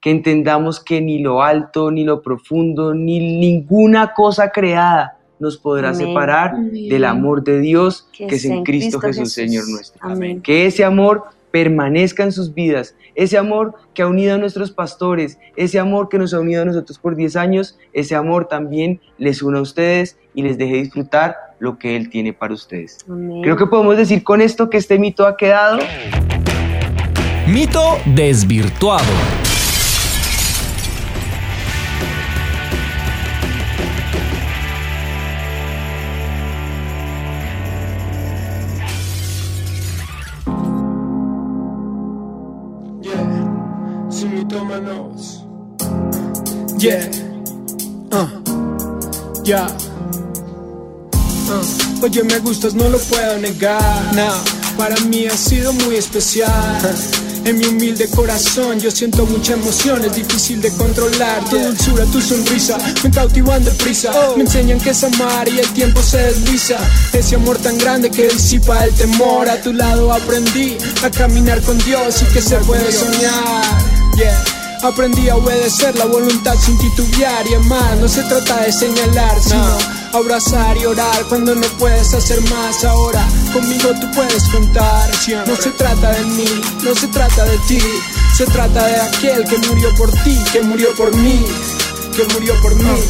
[0.00, 5.90] Que entendamos que ni lo alto, ni lo profundo, ni ninguna cosa creada nos podrá
[5.90, 6.06] Amén.
[6.06, 6.88] separar Amén.
[6.88, 10.00] del amor de Dios que, Que es en Cristo, Jesús, Señor nuestro.
[10.00, 10.40] Amén.
[10.40, 15.38] Que ese amor permanezca en sus vidas, ese amor que ha unido a nuestros pastores,
[15.56, 19.42] ese amor que nos ha unido a nosotros por 10 años, ese amor también les
[19.42, 22.98] una a ustedes y les deje disfrutar lo que Él tiene para ustedes.
[23.08, 23.42] Amén.
[23.42, 25.78] Creo que podemos decir con esto que este mito ha quedado.
[27.46, 29.37] Mito desvirtuado.
[46.78, 47.10] Yeah,
[48.12, 48.28] uh,
[49.42, 49.66] ya.
[51.50, 54.14] Uh, oye, me gustas, no lo puedo negar.
[54.14, 54.30] No,
[54.76, 56.78] para mí ha sido muy especial.
[57.44, 61.44] En mi humilde corazón yo siento mucha emoción, es difícil de controlar.
[61.50, 64.12] Tu dulzura, tu sonrisa me cautivan deprisa.
[64.36, 66.76] Me enseñan que es amar y el tiempo se desliza.
[67.12, 69.48] Ese amor tan grande que disipa el temor.
[69.48, 73.64] A tu lado aprendí a caminar con Dios y que se puede soñar.
[74.16, 74.57] Yeah.
[74.82, 77.96] Aprendí a obedecer la voluntad sin titubear y amar.
[77.98, 79.76] No se trata de señalar, sino
[80.12, 82.84] abrazar y orar cuando no puedes hacer más.
[82.84, 85.10] Ahora conmigo tú puedes contar.
[85.46, 86.44] No se trata de mí,
[86.84, 87.80] no se trata de ti.
[88.34, 91.44] Se trata de aquel que murió por ti, que murió por mí,
[92.16, 93.00] que murió por mí.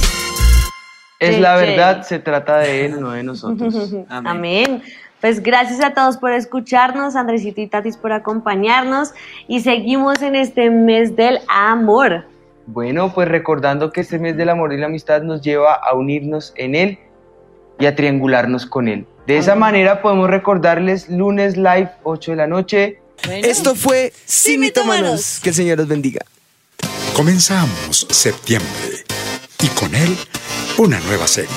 [1.18, 3.74] Es la verdad, se trata de Él, no de nosotros.
[4.08, 4.82] Amén.
[5.20, 9.12] Pues gracias a todos por escucharnos, Andresito y Tatis por acompañarnos
[9.48, 12.24] y seguimos en este mes del amor.
[12.66, 16.52] Bueno, pues recordando que este mes del amor y la amistad nos lleva a unirnos
[16.56, 16.98] en Él
[17.78, 19.06] y a triangularnos con Él.
[19.26, 23.00] De esa manera podemos recordarles lunes live 8 de la noche.
[23.28, 25.40] Esto fue Sin Mitómanos.
[25.42, 26.20] Que el Señor los bendiga.
[27.14, 29.04] Comenzamos septiembre
[29.60, 30.16] y con él
[30.78, 31.50] una nueva serie,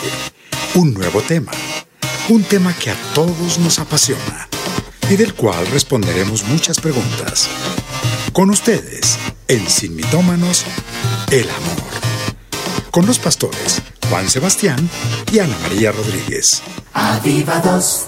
[0.73, 1.51] un nuevo tema,
[2.29, 4.47] un tema que a todos nos apasiona
[5.09, 7.49] y del cual responderemos muchas preguntas.
[8.33, 9.17] Con ustedes,
[9.47, 10.63] en Sin Mitómanos,
[11.31, 11.91] el amor.
[12.91, 14.89] Con los pastores Juan Sebastián
[15.31, 16.61] y Ana María Rodríguez.
[16.93, 18.07] Avivados,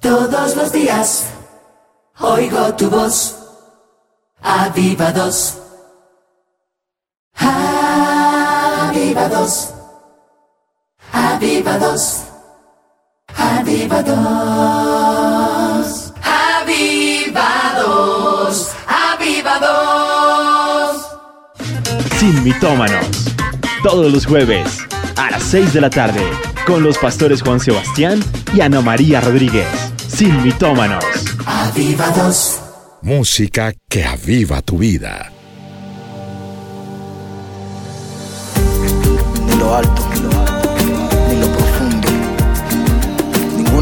[0.00, 1.24] todos los días,
[2.18, 3.36] oigo tu voz.
[4.40, 5.58] Avivados.
[8.88, 9.70] Avivados.
[11.12, 12.27] Avivados.
[13.58, 14.14] Avivados.
[16.62, 18.70] Avivados.
[18.86, 21.08] Avivados.
[22.20, 23.04] Sin mitómanos.
[23.82, 24.78] Todos los jueves
[25.16, 26.22] a las 6 de la tarde
[26.68, 28.22] con los pastores Juan Sebastián
[28.54, 29.66] y Ana María Rodríguez.
[30.06, 31.04] Sin mitómanos.
[31.44, 32.60] Avivados.
[33.02, 35.32] Música que aviva tu vida.
[39.50, 40.27] En lo alto, lo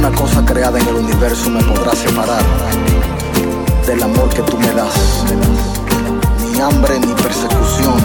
[0.07, 2.41] Ninguna cosa creada en el universo me podrá separar
[3.87, 5.25] del amor que tú me das.
[6.45, 7.96] Ni hambre ni persecución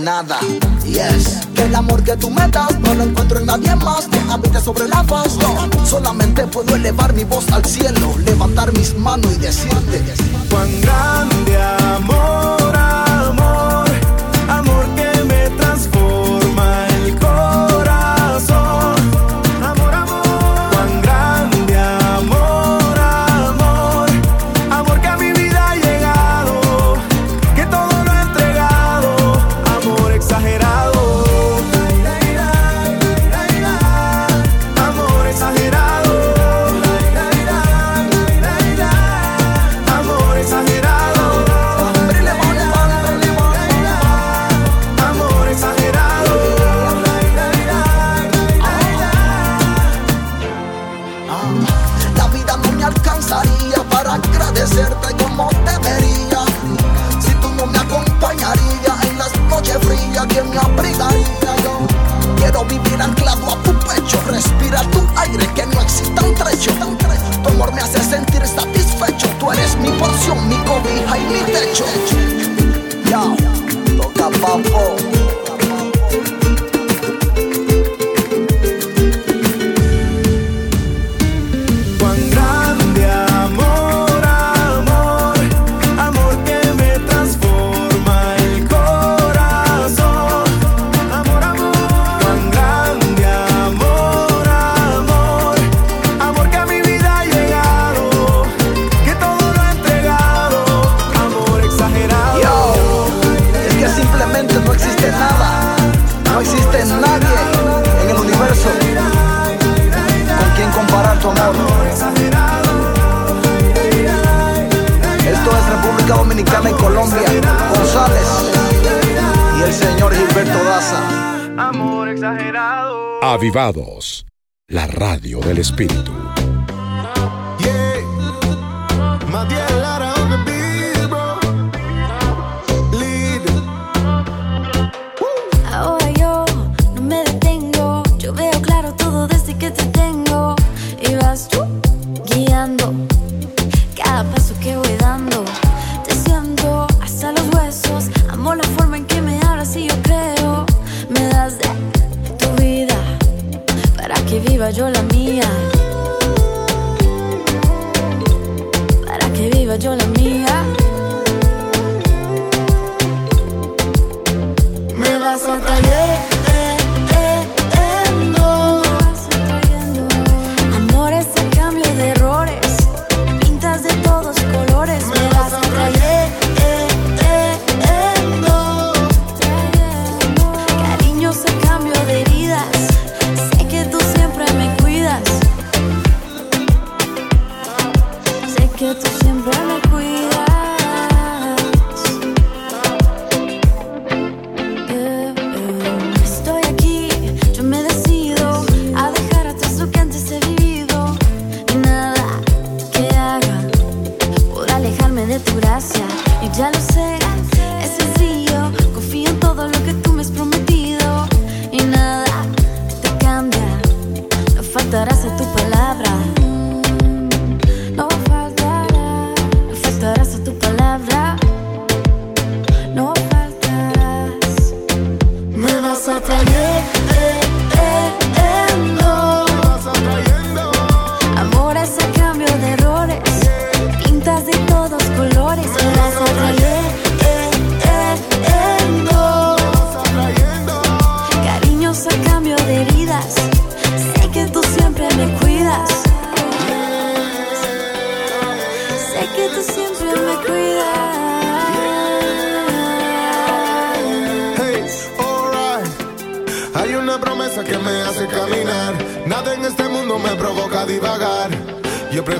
[0.00, 0.38] nada.
[0.84, 1.46] Yes.
[1.54, 4.60] Que el amor que tú me das no lo encuentro en nadie más que habita
[4.60, 5.36] sobre la faz.
[5.36, 5.86] No.
[5.86, 10.02] Solamente puedo elevar mi voz al cielo, levantar mis manos y decirte.
[10.50, 11.29] Cuando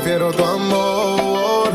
[0.00, 1.70] prefiero tu amor,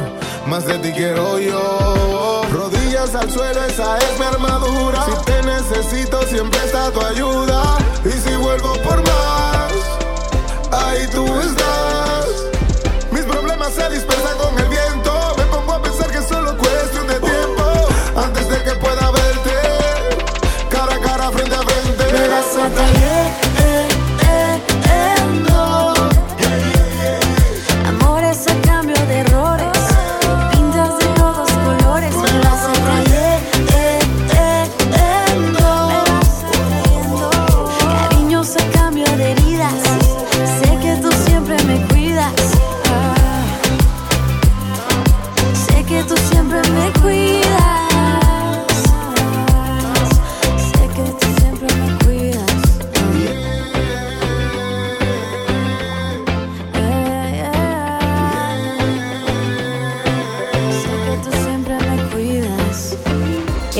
[0.47, 2.41] más de ti quiero yo.
[2.51, 5.05] Rodillas al suelo, esa es mi armadura.
[5.05, 7.54] Si te necesito, siempre está tu ayuda.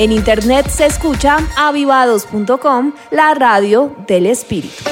[0.06, 4.84] En internet se escucha avivados.com, la radio del espíritu.